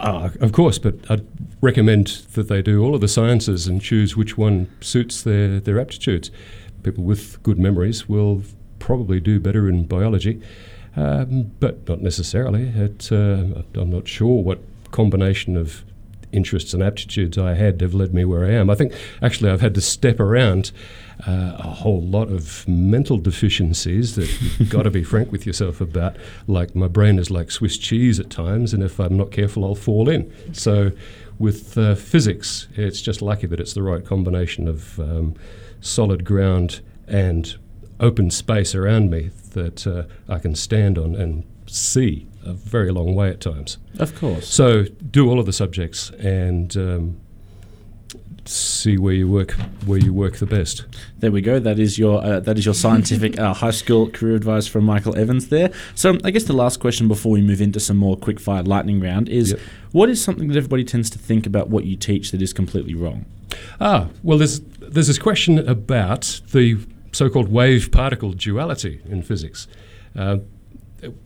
Ah, 0.00 0.30
of 0.40 0.52
course, 0.52 0.78
but 0.78 0.94
I'd 1.10 1.26
recommend 1.60 2.06
that 2.34 2.48
they 2.48 2.62
do 2.62 2.84
all 2.84 2.94
of 2.94 3.00
the 3.00 3.08
sciences 3.08 3.66
and 3.66 3.82
choose 3.82 4.16
which 4.16 4.38
one 4.38 4.68
suits 4.80 5.22
their, 5.22 5.58
their 5.58 5.80
aptitudes. 5.80 6.30
People 6.84 7.02
with 7.02 7.42
good 7.42 7.58
memories 7.58 8.08
will 8.08 8.42
probably 8.78 9.18
do 9.18 9.40
better 9.40 9.68
in 9.68 9.84
biology, 9.86 10.40
um, 10.94 11.50
but 11.58 11.88
not 11.88 12.00
necessarily. 12.00 12.68
It, 12.68 13.10
uh, 13.10 13.62
I'm 13.74 13.90
not 13.90 14.06
sure 14.06 14.42
what 14.42 14.60
combination 14.92 15.56
of 15.56 15.84
interests 16.32 16.74
and 16.74 16.82
aptitudes 16.82 17.38
I 17.38 17.54
had 17.54 17.80
have 17.80 17.94
led 17.94 18.14
me 18.14 18.24
where 18.24 18.44
I 18.44 18.50
am. 18.50 18.70
I 18.70 18.74
think 18.74 18.92
actually 19.22 19.50
I've 19.50 19.60
had 19.60 19.74
to 19.74 19.80
step 19.80 20.20
around 20.20 20.72
uh, 21.26 21.56
a 21.58 21.70
whole 21.70 22.02
lot 22.02 22.30
of 22.30 22.66
mental 22.68 23.18
deficiencies 23.18 24.14
that 24.14 24.58
you've 24.58 24.70
got 24.70 24.82
to 24.82 24.90
be 24.90 25.02
frank 25.02 25.32
with 25.32 25.46
yourself 25.46 25.80
about. 25.80 26.16
Like 26.46 26.74
my 26.74 26.88
brain 26.88 27.18
is 27.18 27.30
like 27.30 27.50
Swiss 27.50 27.76
cheese 27.76 28.20
at 28.20 28.30
times, 28.30 28.72
and 28.72 28.82
if 28.82 28.98
I'm 29.00 29.16
not 29.16 29.32
careful, 29.32 29.64
I'll 29.64 29.74
fall 29.74 30.08
in. 30.08 30.32
So 30.52 30.92
with 31.38 31.76
uh, 31.76 31.94
physics, 31.94 32.68
it's 32.74 33.00
just 33.00 33.22
lucky 33.22 33.46
that 33.46 33.60
it's 33.60 33.74
the 33.74 33.82
right 33.82 34.04
combination 34.04 34.68
of 34.68 34.98
um, 35.00 35.34
solid 35.80 36.24
ground 36.24 36.80
and 37.06 37.56
open 38.00 38.30
space 38.30 38.74
around 38.74 39.10
me 39.10 39.30
that 39.52 39.86
uh, 39.86 40.04
I 40.28 40.38
can 40.38 40.54
stand 40.54 40.98
on 40.98 41.16
and 41.16 41.44
see 41.66 42.26
a 42.48 42.54
very 42.54 42.90
long 42.90 43.14
way 43.14 43.28
at 43.30 43.40
times. 43.40 43.78
Of 43.98 44.14
course. 44.18 44.48
So 44.48 44.84
do 45.10 45.28
all 45.28 45.38
of 45.38 45.46
the 45.46 45.52
subjects 45.52 46.10
and 46.18 46.76
um, 46.76 47.20
see 48.44 48.96
where 48.96 49.12
you 49.12 49.28
work 49.28 49.52
where 49.84 49.98
you 49.98 50.12
work 50.14 50.36
the 50.36 50.46
best. 50.46 50.84
There 51.18 51.30
we 51.30 51.40
go. 51.42 51.58
That 51.58 51.78
is 51.78 51.98
your 51.98 52.22
uh, 52.24 52.40
that 52.40 52.56
is 52.58 52.64
your 52.64 52.74
scientific 52.74 53.38
uh, 53.38 53.52
high 53.54 53.70
school 53.72 54.08
career 54.08 54.34
advice 54.36 54.66
from 54.66 54.84
Michael 54.84 55.16
Evans 55.16 55.48
there. 55.48 55.70
So 55.94 56.16
I 56.24 56.30
guess 56.30 56.44
the 56.44 56.52
last 56.54 56.80
question 56.80 57.08
before 57.08 57.32
we 57.32 57.42
move 57.42 57.60
into 57.60 57.80
some 57.80 57.96
more 57.98 58.16
quick 58.16 58.40
fire 58.40 58.62
lightning 58.62 59.00
round 59.00 59.28
is, 59.28 59.50
Yep. 59.50 59.60
what 59.92 60.08
is 60.08 60.22
something 60.22 60.48
that 60.48 60.56
everybody 60.56 60.84
tends 60.84 61.10
to 61.10 61.18
think 61.18 61.46
about 61.46 61.68
what 61.68 61.84
you 61.84 61.96
teach 61.96 62.30
that 62.30 62.40
is 62.40 62.52
completely 62.52 62.94
wrong? 62.94 63.26
Ah, 63.80 64.08
well, 64.22 64.38
there's 64.38 64.60
there's 64.80 65.06
this 65.08 65.18
question 65.18 65.58
about 65.58 66.40
the 66.52 66.78
so-called 67.12 67.48
wave-particle 67.50 68.32
duality 68.34 69.00
in 69.08 69.22
physics. 69.22 69.66
Uh, 70.16 70.38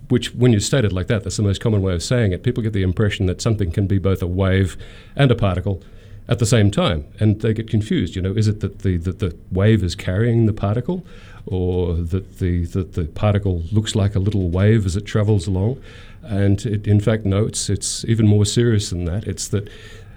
which, 0.09 0.35
when 0.35 0.53
you 0.53 0.61
state 0.61 0.85
it 0.85 0.93
like 0.93 1.07
that, 1.07 1.25
that's 1.25 1.37
the 1.37 1.43
most 1.43 1.61
common 1.61 1.83
way 1.83 1.95
of 1.95 2.03
saying 2.03 2.33
it. 2.33 2.43
People 2.43 2.63
get 2.63 2.73
the 2.73 2.83
impression 2.83 3.27
that 3.27 3.41
something 3.41 3.71
can 3.71 3.87
be 3.87 3.99
both 3.99 4.23
a 4.23 4.27
wave 4.27 4.77
and 5.17 5.31
a 5.31 5.35
particle 5.35 5.83
at 6.29 6.39
the 6.39 6.47
same 6.47 6.71
time, 6.71 7.05
and 7.19 7.41
they 7.41 7.53
get 7.53 7.69
confused. 7.69 8.15
You 8.15 8.23
know, 8.23 8.33
is 8.33 8.49
it 8.49 8.61
that 8.61 8.81
the 8.81 8.97
that 8.99 9.19
the 9.19 9.37
wave 9.51 9.83
is 9.83 9.95
carrying 9.95 10.47
the 10.47 10.53
particle, 10.53 11.05
or 11.47 11.95
that 11.95 12.39
the 12.39 12.65
that 12.67 12.93
the 12.93 13.05
particle 13.05 13.63
looks 13.73 13.95
like 13.95 14.15
a 14.15 14.21
little 14.21 14.51
wave 14.51 14.87
as 14.87 14.97
it 14.97 15.05
travels 15.07 15.47
along? 15.47 15.81
And 16.23 16.65
it, 16.67 16.87
in 16.87 17.01
fact, 17.01 17.25
no, 17.25 17.47
it's 17.47 17.69
it's 17.71 18.05
even 18.05 18.27
more 18.27 18.45
serious 18.45 18.91
than 18.91 19.05
that. 19.07 19.27
It's 19.27 19.49
that. 19.49 19.69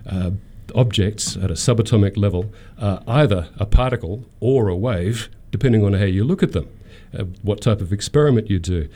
Uh, 0.05 0.31
Objects 0.73 1.37
at 1.37 1.51
a 1.51 1.53
subatomic 1.53 2.17
level 2.17 2.51
are 2.79 3.01
either 3.07 3.49
a 3.59 3.67
particle 3.67 4.25
or 4.39 4.67
a 4.67 4.75
wave, 4.75 5.29
depending 5.51 5.85
on 5.85 5.93
how 5.93 6.05
you 6.05 6.23
look 6.23 6.41
at 6.41 6.53
them, 6.53 6.67
uh, 7.17 7.23
what 7.43 7.61
type 7.61 7.81
of 7.81 7.93
experiment 7.93 8.49
you 8.49 8.57
do. 8.57 8.89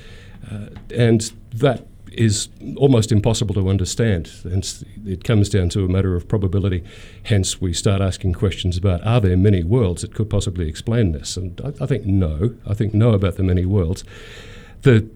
Uh, 0.49 0.67
and 0.95 1.31
that 1.53 1.85
is 2.11 2.49
almost 2.75 3.11
impossible 3.11 3.53
to 3.55 3.69
understand. 3.69 4.31
And 4.43 4.83
it 5.05 5.23
comes 5.23 5.49
down 5.49 5.69
to 5.69 5.85
a 5.85 5.87
matter 5.87 6.15
of 6.15 6.27
probability. 6.27 6.83
Hence, 7.23 7.61
we 7.61 7.73
start 7.73 8.01
asking 8.01 8.33
questions 8.33 8.77
about 8.77 9.05
are 9.05 9.21
there 9.21 9.37
many 9.37 9.63
worlds 9.63 10.01
that 10.01 10.13
could 10.13 10.29
possibly 10.29 10.67
explain 10.67 11.11
this? 11.11 11.37
And 11.37 11.59
I, 11.63 11.83
I 11.83 11.85
think 11.85 12.05
no. 12.05 12.55
I 12.67 12.73
think 12.73 12.93
no 12.93 13.11
about 13.11 13.35
the 13.35 13.43
many 13.43 13.65
worlds. 13.65 14.03
The, 14.81 15.07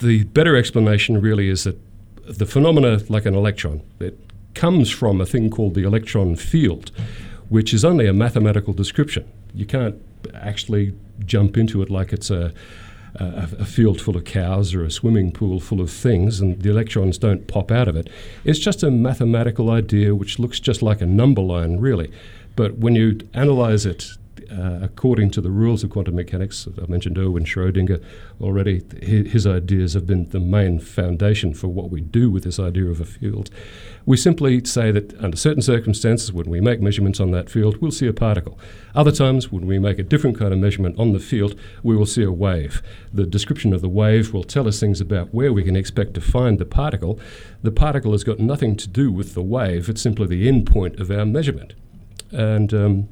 the 0.00 0.24
better 0.24 0.56
explanation 0.56 1.20
really 1.20 1.48
is 1.48 1.64
that 1.64 1.78
the 2.26 2.46
phenomena, 2.46 3.00
like 3.08 3.26
an 3.26 3.34
electron, 3.34 3.82
it 4.00 4.18
comes 4.54 4.90
from 4.90 5.20
a 5.20 5.26
thing 5.26 5.50
called 5.50 5.74
the 5.74 5.84
electron 5.84 6.36
field, 6.36 6.90
which 7.48 7.72
is 7.72 7.84
only 7.84 8.06
a 8.06 8.12
mathematical 8.12 8.72
description. 8.72 9.30
You 9.54 9.66
can't 9.66 9.96
actually 10.34 10.94
jump 11.24 11.56
into 11.56 11.82
it 11.82 11.90
like 11.90 12.12
it's 12.12 12.30
a, 12.30 12.52
a, 13.14 13.48
a 13.60 13.64
field 13.64 14.00
full 14.00 14.16
of 14.16 14.24
cows 14.24 14.74
or 14.74 14.84
a 14.84 14.90
swimming 14.90 15.32
pool 15.32 15.60
full 15.60 15.80
of 15.80 15.90
things, 15.90 16.40
and 16.40 16.62
the 16.62 16.70
electrons 16.70 17.18
don't 17.18 17.46
pop 17.46 17.70
out 17.70 17.88
of 17.88 17.96
it. 17.96 18.08
It's 18.44 18.58
just 18.58 18.82
a 18.82 18.90
mathematical 18.90 19.70
idea 19.70 20.14
which 20.14 20.38
looks 20.38 20.60
just 20.60 20.82
like 20.82 21.00
a 21.00 21.06
number 21.06 21.42
line, 21.42 21.78
really. 21.78 22.12
But 22.56 22.78
when 22.78 22.94
you 22.94 23.20
analyze 23.34 23.86
it 23.86 24.10
uh, 24.50 24.78
according 24.82 25.30
to 25.30 25.40
the 25.40 25.50
rules 25.50 25.84
of 25.84 25.90
quantum 25.90 26.14
mechanics, 26.16 26.66
I 26.80 26.86
mentioned 26.86 27.18
Erwin 27.18 27.44
Schrödinger 27.44 28.02
already, 28.40 28.82
hi- 29.02 29.28
his 29.28 29.46
ideas 29.46 29.94
have 29.94 30.06
been 30.06 30.28
the 30.30 30.40
main 30.40 30.78
foundation 30.80 31.54
for 31.54 31.68
what 31.68 31.90
we 31.90 32.00
do 32.00 32.30
with 32.30 32.44
this 32.44 32.58
idea 32.58 32.86
of 32.86 33.00
a 33.00 33.04
field. 33.04 33.50
We 34.06 34.16
simply 34.16 34.64
say 34.64 34.90
that 34.90 35.18
under 35.22 35.36
certain 35.36 35.62
circumstances, 35.62 36.32
when 36.32 36.48
we 36.48 36.60
make 36.60 36.80
measurements 36.80 37.20
on 37.20 37.30
that 37.32 37.50
field, 37.50 37.76
we'll 37.78 37.90
see 37.90 38.06
a 38.06 38.12
particle. 38.12 38.58
Other 38.94 39.12
times, 39.12 39.52
when 39.52 39.66
we 39.66 39.78
make 39.78 39.98
a 39.98 40.02
different 40.02 40.38
kind 40.38 40.52
of 40.52 40.58
measurement 40.58 40.98
on 40.98 41.12
the 41.12 41.18
field, 41.18 41.54
we 41.82 41.96
will 41.96 42.06
see 42.06 42.22
a 42.22 42.32
wave. 42.32 42.82
The 43.12 43.26
description 43.26 43.72
of 43.74 43.82
the 43.82 43.88
wave 43.88 44.32
will 44.32 44.44
tell 44.44 44.66
us 44.66 44.80
things 44.80 45.00
about 45.00 45.34
where 45.34 45.52
we 45.52 45.62
can 45.62 45.76
expect 45.76 46.14
to 46.14 46.20
find 46.20 46.58
the 46.58 46.64
particle. 46.64 47.20
The 47.62 47.70
particle 47.72 48.12
has 48.12 48.24
got 48.24 48.38
nothing 48.38 48.76
to 48.76 48.88
do 48.88 49.12
with 49.12 49.34
the 49.34 49.42
wave, 49.42 49.88
it's 49.88 50.02
simply 50.02 50.26
the 50.26 50.48
end 50.48 50.66
point 50.66 50.98
of 51.00 51.10
our 51.10 51.26
measurement. 51.26 51.74
and 52.32 52.74
um, 52.74 53.08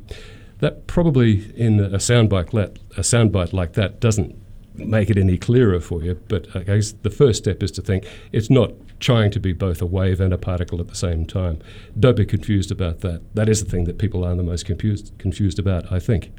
that 0.59 0.87
probably 0.87 1.53
in 1.57 1.81
a 1.81 1.99
soundbite 1.99 2.53
like, 2.53 2.79
a 2.97 3.03
soundbite 3.03 3.53
like 3.53 3.75
that 3.75 4.01
doesn't 4.01 4.37
make 4.75 5.11
it 5.11 5.17
any 5.17 5.39
clearer 5.39 5.81
for 5.81 6.03
you. 6.03 6.21
But 6.29 6.55
I 6.55 6.61
guess 6.61 6.93
the 6.93 7.11
first 7.11 7.39
step 7.39 7.63
is 7.63 7.71
to 7.73 7.83
think 7.83 8.07
it's 8.33 8.51
not 8.51 8.73
trying 9.01 9.31
to 9.31 9.41
be 9.41 9.53
both 9.53 9.83
a 9.83 9.87
wave 9.87 10.21
and 10.21 10.33
a 10.33 10.39
particle 10.39 10.81
at 10.81 10.89
the 10.89 10.95
same 10.95 11.27
time. 11.27 11.61
Don't 11.99 12.17
be 12.17 12.25
confused 12.25 12.71
about 12.71 13.01
that. 13.01 13.23
That 13.35 13.49
is 13.49 13.63
the 13.63 13.71
thing 13.71 13.85
that 13.85 13.99
people 13.99 14.25
are 14.25 14.35
the 14.35 14.43
most 14.43 14.65
confused 14.65 15.13
confused 15.19 15.59
about, 15.59 15.91
I 15.93 15.99
think. 15.99 16.33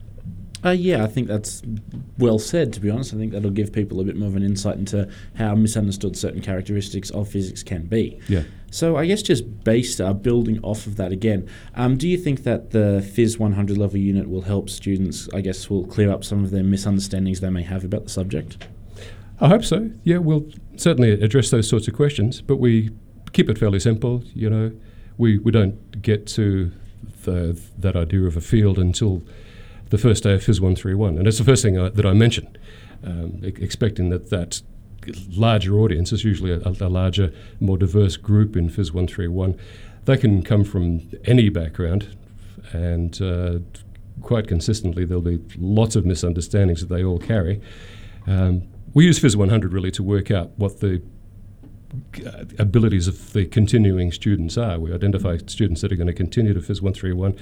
Uh, 0.66 0.72
yeah, 0.72 1.04
I 1.04 1.08
think 1.08 1.28
that's 1.28 1.62
well 2.18 2.40
said, 2.40 2.74
to 2.74 2.80
be 2.80 2.90
honest. 2.90 3.14
I 3.14 3.18
think 3.18 3.32
that'll 3.32 3.52
give 3.52 3.72
people 3.72 4.00
a 4.00 4.04
bit 4.04 4.16
more 4.16 4.28
of 4.28 4.36
an 4.36 4.44
insight 4.44 4.78
into 4.78 5.08
how 5.36 5.54
misunderstood 5.56 6.18
certain 6.18 6.42
characteristics 6.42 7.10
of 7.12 7.30
physics 7.30 7.62
can 7.64 7.84
be. 7.84 8.20
Yeah. 8.28 8.44
So, 8.72 8.98
I 8.98 9.06
guess 9.06 9.22
just 9.22 9.64
based, 9.64 10.02
uh, 10.02 10.14
building 10.14 10.60
off 10.64 10.88
of 10.88 10.98
that 10.98 11.12
again, 11.12 11.48
um, 11.76 11.96
do 11.96 12.08
you 12.08 12.18
think 12.18 12.44
that 12.44 12.72
the 12.72 13.06
Phys 13.06 13.40
100 13.40 13.78
level 13.78 13.98
unit 13.98 14.30
will 14.30 14.42
help 14.42 14.70
students, 14.70 15.30
I 15.34 15.42
guess, 15.42 15.70
will 15.70 15.86
clear 15.86 16.12
up 16.12 16.24
some 16.24 16.44
of 16.44 16.52
their 16.52 16.64
misunderstandings 16.64 17.40
they 17.40 17.50
may 17.50 17.64
have 17.64 17.86
about 17.86 18.06
the 18.06 18.10
subject? 18.10 18.68
I 19.40 19.48
hope 19.50 19.64
so. 19.64 19.92
Yeah, 20.04 20.18
we'll 20.18 20.50
certainly 20.76 21.12
address 21.12 21.52
those 21.52 21.70
sorts 21.70 21.88
of 21.88 21.94
questions, 21.94 22.42
but 22.42 22.58
we 22.58 22.90
keep 23.32 23.50
it 23.50 23.58
fairly 23.58 23.80
simple. 23.80 24.24
You 24.34 24.50
know, 24.50 24.72
we, 25.18 25.38
we 25.38 25.52
don't 25.52 26.02
get 26.02 26.26
to 26.28 26.72
the, 27.24 27.60
that 27.78 27.96
idea 27.96 28.24
of 28.24 28.36
a 28.36 28.42
field 28.42 28.80
until 28.80 29.24
the 29.90 29.98
first 29.98 30.24
day 30.24 30.34
of 30.34 30.42
Phys 30.42 30.60
131. 30.60 31.18
And 31.18 31.28
it's 31.28 31.38
the 31.38 31.44
first 31.44 31.64
thing 31.64 31.78
I, 31.78 31.90
that 31.90 32.06
I 32.06 32.14
mention, 32.14 32.58
um, 33.04 33.42
e- 33.44 33.54
expecting 33.58 34.10
that 34.10 34.30
that 34.30 34.62
larger 35.32 35.76
audience 35.76 36.12
is 36.12 36.24
usually 36.24 36.52
a, 36.52 36.60
a 36.60 36.90
larger, 36.90 37.34
more 37.60 37.78
diverse 37.78 38.18
group 38.18 38.56
in 38.56 38.70
Phys 38.70 38.92
131. 38.92 39.58
They 40.06 40.18
can 40.18 40.42
come 40.42 40.64
from 40.64 41.10
any 41.26 41.50
background, 41.50 42.18
and 42.72 43.22
uh, 43.22 43.60
quite 44.22 44.48
consistently, 44.48 45.06
there'll 45.06 45.22
be 45.22 45.40
lots 45.58 45.96
of 45.96 46.06
misunderstandings 46.06 46.82
that 46.82 46.94
they 46.94 47.04
all 47.04 47.20
carry. 47.20 47.62
Um, 48.26 48.64
we 48.94 49.06
use 49.06 49.20
Phys 49.20 49.36
100 49.36 49.74
really 49.74 49.92
to 49.92 50.04
work 50.04 50.32
out 50.32 50.52
what 50.58 50.80
the 50.80 51.02
uh, 52.26 52.46
abilities 52.60 53.08
of 53.08 53.34
the 53.34 53.46
continuing 53.46 54.12
students 54.12 54.58
are. 54.58 54.80
We 54.80 54.94
identify 54.94 55.38
students 55.46 55.82
that 55.82 55.92
are 55.92 55.96
going 55.96 56.08
to 56.08 56.14
continue 56.14 56.54
to 56.54 56.60
Phys 56.60 56.82
131. 56.82 57.38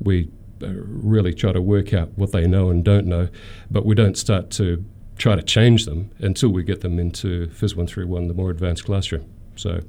We 0.00 0.30
Uh, 0.62 0.68
really 0.72 1.32
try 1.32 1.52
to 1.52 1.60
work 1.60 1.92
out 1.92 2.10
what 2.16 2.32
they 2.32 2.46
know 2.46 2.70
and 2.70 2.84
don't 2.84 3.06
know, 3.06 3.28
but 3.70 3.84
we 3.86 3.94
don't 3.94 4.16
start 4.18 4.50
to 4.50 4.84
try 5.16 5.34
to 5.34 5.42
change 5.42 5.84
them 5.84 6.10
until 6.18 6.48
we 6.48 6.62
get 6.62 6.80
them 6.80 6.98
into 6.98 7.48
Phys 7.48 7.74
131, 7.76 8.28
the 8.28 8.34
more 8.34 8.50
advanced 8.50 8.84
classroom. 8.84 9.28
So, 9.56 9.80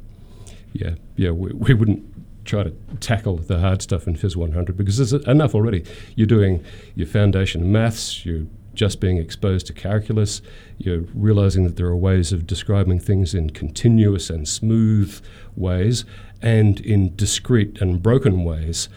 yeah, 0.73 0.95
yeah, 1.15 1.32
we, 1.32 1.51
we 1.53 1.73
wouldn't 1.73 2.03
try 2.45 2.63
to 2.63 2.73
tackle 2.99 3.38
the 3.38 3.60
hard 3.60 3.82
stuff 3.82 4.08
in 4.08 4.15
Phys 4.15 4.36
100 4.36 4.75
because 4.75 4.97
there's 4.97 5.13
enough 5.25 5.53
already. 5.53 5.86
You're 6.15 6.27
doing 6.27 6.63
your 6.95 7.08
foundation 7.08 7.71
maths, 7.71 8.25
you're 8.25 8.47
just 8.73 8.99
being 8.99 9.17
exposed 9.17 9.67
to 9.67 9.73
calculus, 9.73 10.41
you're 10.77 11.03
realizing 11.13 11.63
that 11.65 11.75
there 11.75 11.88
are 11.88 11.97
ways 11.97 12.32
of 12.32 12.47
describing 12.47 12.99
things 12.99 13.34
in 13.34 13.49
continuous 13.49 14.29
and 14.29 14.47
smooth 14.47 15.21
ways 15.55 16.05
and 16.41 16.79
in 16.79 17.15
discrete 17.15 17.82
and 17.82 18.01
broken 18.01 18.43
ways, 18.43 18.89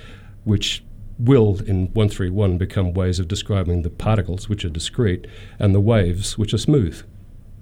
which 0.44 0.82
will 1.22 1.60
in 1.60 1.86
131 1.92 2.58
become 2.58 2.92
ways 2.92 3.18
of 3.18 3.28
describing 3.28 3.82
the 3.82 3.90
particles, 3.90 4.48
which 4.48 4.64
are 4.64 4.70
discrete, 4.70 5.26
and 5.58 5.74
the 5.74 5.80
waves, 5.80 6.36
which 6.36 6.52
are 6.52 6.58
smooth. 6.58 7.02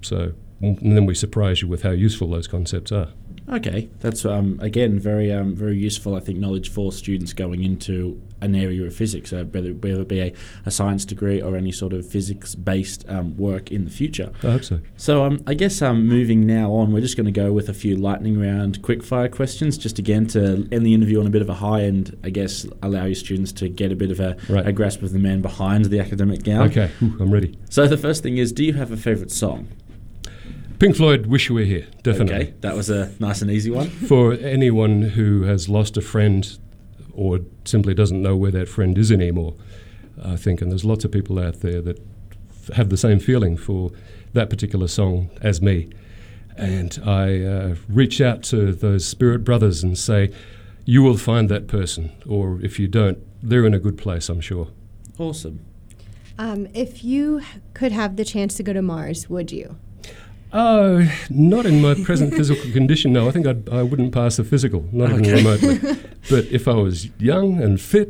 So, 0.01 0.33
and 0.61 0.97
then 0.97 1.05
we 1.05 1.15
surprise 1.15 1.61
you 1.61 1.67
with 1.67 1.83
how 1.83 1.91
useful 1.91 2.29
those 2.29 2.47
concepts 2.47 2.91
are. 2.91 3.09
Okay, 3.51 3.89
that's 3.99 4.23
um, 4.25 4.57
again 4.61 4.97
very 4.99 5.31
um, 5.31 5.53
very 5.55 5.77
useful. 5.77 6.15
I 6.15 6.21
think 6.21 6.39
knowledge 6.39 6.69
for 6.69 6.91
students 6.91 7.33
going 7.33 7.63
into 7.63 8.21
an 8.41 8.55
area 8.55 8.83
of 8.83 8.95
physics, 8.95 9.31
uh, 9.33 9.43
whether, 9.51 9.69
whether 9.69 10.01
it 10.01 10.07
be 10.07 10.19
a, 10.19 10.33
a 10.65 10.71
science 10.71 11.05
degree 11.05 11.41
or 11.41 11.55
any 11.55 11.71
sort 11.71 11.93
of 11.93 12.07
physics 12.07 12.55
based 12.55 13.07
um, 13.07 13.37
work 13.37 13.71
in 13.71 13.85
the 13.85 13.91
future. 13.91 14.31
I 14.41 14.51
hope 14.51 14.63
so. 14.63 14.79
So 14.97 15.25
um, 15.25 15.43
I 15.45 15.53
guess 15.53 15.79
um, 15.81 16.07
moving 16.07 16.47
now 16.47 16.71
on, 16.71 16.91
we're 16.91 17.01
just 17.01 17.15
going 17.17 17.27
to 17.27 17.31
go 17.31 17.51
with 17.53 17.69
a 17.69 17.73
few 17.73 17.95
lightning 17.97 18.39
round 18.39 18.81
quickfire 18.81 19.31
questions, 19.31 19.77
just 19.77 19.99
again 19.99 20.25
to 20.27 20.67
end 20.71 20.85
the 20.85 20.93
interview 20.93 21.19
on 21.19 21.27
a 21.27 21.29
bit 21.29 21.43
of 21.43 21.49
a 21.49 21.53
high 21.53 21.81
and 21.81 22.17
I 22.23 22.31
guess 22.31 22.65
allow 22.81 23.05
your 23.05 23.15
students 23.15 23.51
to 23.53 23.69
get 23.69 23.91
a 23.91 23.95
bit 23.95 24.09
of 24.11 24.19
a, 24.19 24.37
Right. 24.49 24.65
a 24.65 24.71
grasp 24.71 25.03
of 25.03 25.11
the 25.11 25.19
man 25.19 25.41
behind 25.41 25.85
the 25.85 25.99
academic 25.99 26.43
gown. 26.43 26.67
Okay, 26.69 26.89
Ooh, 27.03 27.17
I'm 27.19 27.31
ready. 27.31 27.59
So 27.69 27.85
the 27.87 27.97
first 27.97 28.23
thing 28.23 28.37
is, 28.37 28.51
do 28.51 28.63
you 28.63 28.73
have 28.73 28.91
a 28.91 28.97
favourite 28.97 29.29
song? 29.31 29.67
Pink 30.81 30.95
Floyd, 30.95 31.27
Wish 31.27 31.47
You 31.47 31.53
Were 31.53 31.61
Here, 31.61 31.85
definitely. 32.01 32.33
Okay, 32.33 32.53
that 32.61 32.75
was 32.75 32.89
a 32.89 33.13
nice 33.19 33.43
and 33.43 33.51
easy 33.51 33.69
one. 33.69 33.87
For 34.07 34.33
anyone 34.33 35.03
who 35.03 35.43
has 35.43 35.69
lost 35.69 35.95
a 35.95 36.01
friend 36.01 36.57
or 37.13 37.41
simply 37.65 37.93
doesn't 37.93 38.19
know 38.19 38.35
where 38.35 38.49
that 38.49 38.67
friend 38.67 38.97
is 38.97 39.11
anymore, 39.11 39.53
I 40.25 40.37
think, 40.37 40.59
and 40.59 40.71
there's 40.71 40.83
lots 40.83 41.05
of 41.05 41.11
people 41.11 41.37
out 41.37 41.59
there 41.59 41.83
that 41.83 41.99
f- 42.49 42.75
have 42.77 42.89
the 42.89 42.97
same 42.97 43.19
feeling 43.19 43.57
for 43.57 43.91
that 44.33 44.49
particular 44.49 44.87
song 44.87 45.29
as 45.39 45.61
me. 45.61 45.87
And 46.57 46.97
I 47.05 47.43
uh, 47.43 47.75
reach 47.87 48.19
out 48.19 48.41
to 48.45 48.73
those 48.73 49.05
spirit 49.05 49.43
brothers 49.43 49.83
and 49.83 49.95
say, 49.95 50.33
You 50.83 51.03
will 51.03 51.17
find 51.17 51.47
that 51.49 51.67
person, 51.67 52.11
or 52.27 52.59
if 52.61 52.79
you 52.79 52.87
don't, 52.87 53.19
they're 53.43 53.67
in 53.67 53.75
a 53.75 53.79
good 53.79 53.99
place, 53.99 54.29
I'm 54.29 54.41
sure. 54.41 54.69
Awesome. 55.19 55.63
Um, 56.39 56.67
if 56.73 57.03
you 57.03 57.43
could 57.75 57.91
have 57.91 58.15
the 58.15 58.25
chance 58.25 58.55
to 58.55 58.63
go 58.63 58.73
to 58.73 58.81
Mars, 58.81 59.29
would 59.29 59.51
you? 59.51 59.75
Oh, 60.53 61.09
not 61.29 61.65
in 61.65 61.81
my 61.81 61.93
present 61.93 62.33
physical 62.37 62.71
condition. 62.71 63.13
No, 63.13 63.27
I 63.27 63.31
think 63.31 63.47
I'd, 63.47 63.69
I 63.69 63.83
wouldn't 63.83 64.13
pass 64.13 64.37
the 64.37 64.43
physical, 64.43 64.85
not 64.91 65.09
even 65.11 65.23
remotely. 65.23 65.79
But 66.29 66.45
if 66.45 66.67
I 66.67 66.73
was 66.73 67.07
young 67.19 67.61
and 67.61 67.79
fit, 67.79 68.09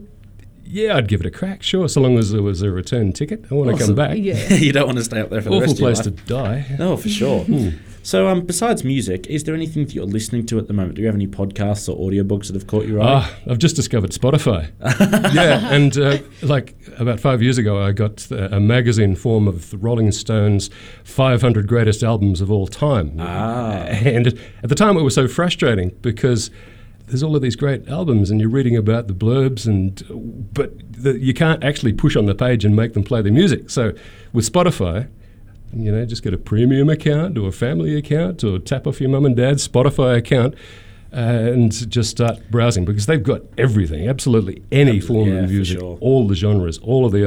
yeah, 0.72 0.96
I'd 0.96 1.08
give 1.08 1.20
it 1.20 1.26
a 1.26 1.32
crack. 1.32 1.62
Sure, 1.64 1.88
so 1.90 2.02
long 2.02 2.18
as 2.18 2.32
there 2.32 2.42
was 2.42 2.62
a 2.62 2.72
return 2.72 3.12
ticket. 3.14 3.46
I 3.52 3.54
want 3.56 3.70
to 3.70 3.76
Awesome. 3.76 3.88
come 3.88 3.96
back. 3.96 4.18
Yeah. 4.18 4.54
you 4.54 4.72
don't 4.72 4.86
want 4.86 4.98
to 4.98 5.04
stay 5.04 5.20
up 5.20 5.30
there 5.30 5.42
for 5.42 5.50
the 5.50 5.60
rest 5.60 5.74
of 5.74 5.80
your 5.80 5.90
life. 5.90 6.04
Place 6.04 6.06
to 6.06 6.24
die. 6.26 6.66
No, 6.80 6.98
for 6.98 7.10
sure. 7.10 7.46
Hmm. 7.52 7.70
So, 8.04 8.28
um, 8.28 8.42
besides 8.48 8.84
music, 8.84 9.28
is 9.28 9.44
there 9.44 9.54
anything 9.54 9.86
that 9.86 9.94
you're 9.94 10.06
listening 10.06 10.48
to 10.48 10.58
at 10.58 10.66
the 10.68 10.74
moment? 10.74 10.96
Do 10.96 11.02
you 11.02 11.06
have 11.08 11.14
any 11.14 11.28
podcasts 11.28 11.88
or 11.88 12.10
audiobooks 12.10 12.48
that 12.48 12.56
have 12.56 12.66
caught 12.66 12.88
your 12.88 13.00
eye? 13.00 13.06
Ah, 13.08 13.36
I've 13.48 13.60
just 13.60 13.76
discovered 13.76 14.10
Spotify. 14.10 14.72
yeah, 15.36 15.72
and 15.72 15.96
uh, 16.00 16.18
like 16.42 16.76
about 16.98 17.20
five 17.20 17.44
years 17.44 17.60
ago, 17.60 17.80
I 17.80 17.92
got 17.92 18.28
uh, 18.32 18.48
a 18.52 18.60
magazine 18.60 19.16
form 19.16 19.48
of 19.48 19.70
the 19.70 19.78
Rolling 19.78 20.12
Stones 20.12 20.72
500 21.04 21.68
greatest 21.68 22.02
albums 22.02 22.42
of 22.42 22.50
all 22.52 22.66
time. 22.66 23.18
Ah. 23.20 23.84
And 23.84 24.26
at 24.64 24.70
the 24.70 24.74
time, 24.76 24.98
it 24.98 25.04
was 25.04 25.14
so 25.14 25.28
frustrating 25.28 25.90
because 26.02 26.50
there's 27.12 27.24
all 27.24 27.36
of 27.36 27.42
these 27.42 27.56
great 27.56 27.88
albums, 27.88 28.32
and 28.32 28.40
you're 28.42 28.50
reading 28.50 28.76
about 28.76 29.08
the 29.08 29.14
blurbs, 29.14 29.68
and 29.68 30.02
but 30.54 30.72
the, 30.92 31.20
you 31.20 31.34
can't 31.34 31.64
actually 31.64 31.94
push 31.94 32.16
on 32.16 32.26
the 32.26 32.36
page 32.36 32.66
and 32.66 32.76
make 32.76 32.94
them 32.94 33.04
play 33.04 33.22
the 33.22 33.32
music. 33.32 33.70
So 33.70 33.94
with 34.34 34.52
Spotify. 34.52 35.08
You 35.74 35.90
know, 35.90 36.04
just 36.06 36.22
get 36.22 36.34
a 36.34 36.38
premium 36.38 36.90
account 36.90 37.38
or 37.38 37.48
a 37.48 37.52
family 37.54 37.96
account 37.96 38.44
or 38.44 38.60
tap 38.60 38.86
off 38.88 39.00
your 39.00 39.10
mum 39.10 39.26
and 39.26 39.38
dad's 39.38 39.66
Spotify 39.66 40.18
account 40.18 40.54
uh, 41.14 41.16
and 41.54 41.90
just 41.90 42.10
start 42.10 42.40
browsing 42.52 42.84
because 42.84 43.06
they've 43.06 43.24
got 43.24 43.44
everything, 43.58 44.10
absolutely 44.10 44.62
any 44.74 45.00
form 45.00 45.30
Yeah, 45.30 45.36
of 45.44 45.50
music, 45.50 45.80
sure. 45.80 45.98
all 46.02 46.28
the 46.28 46.36
genres, 46.36 46.78
all 46.80 47.06
of 47.06 47.14
the 47.14 47.20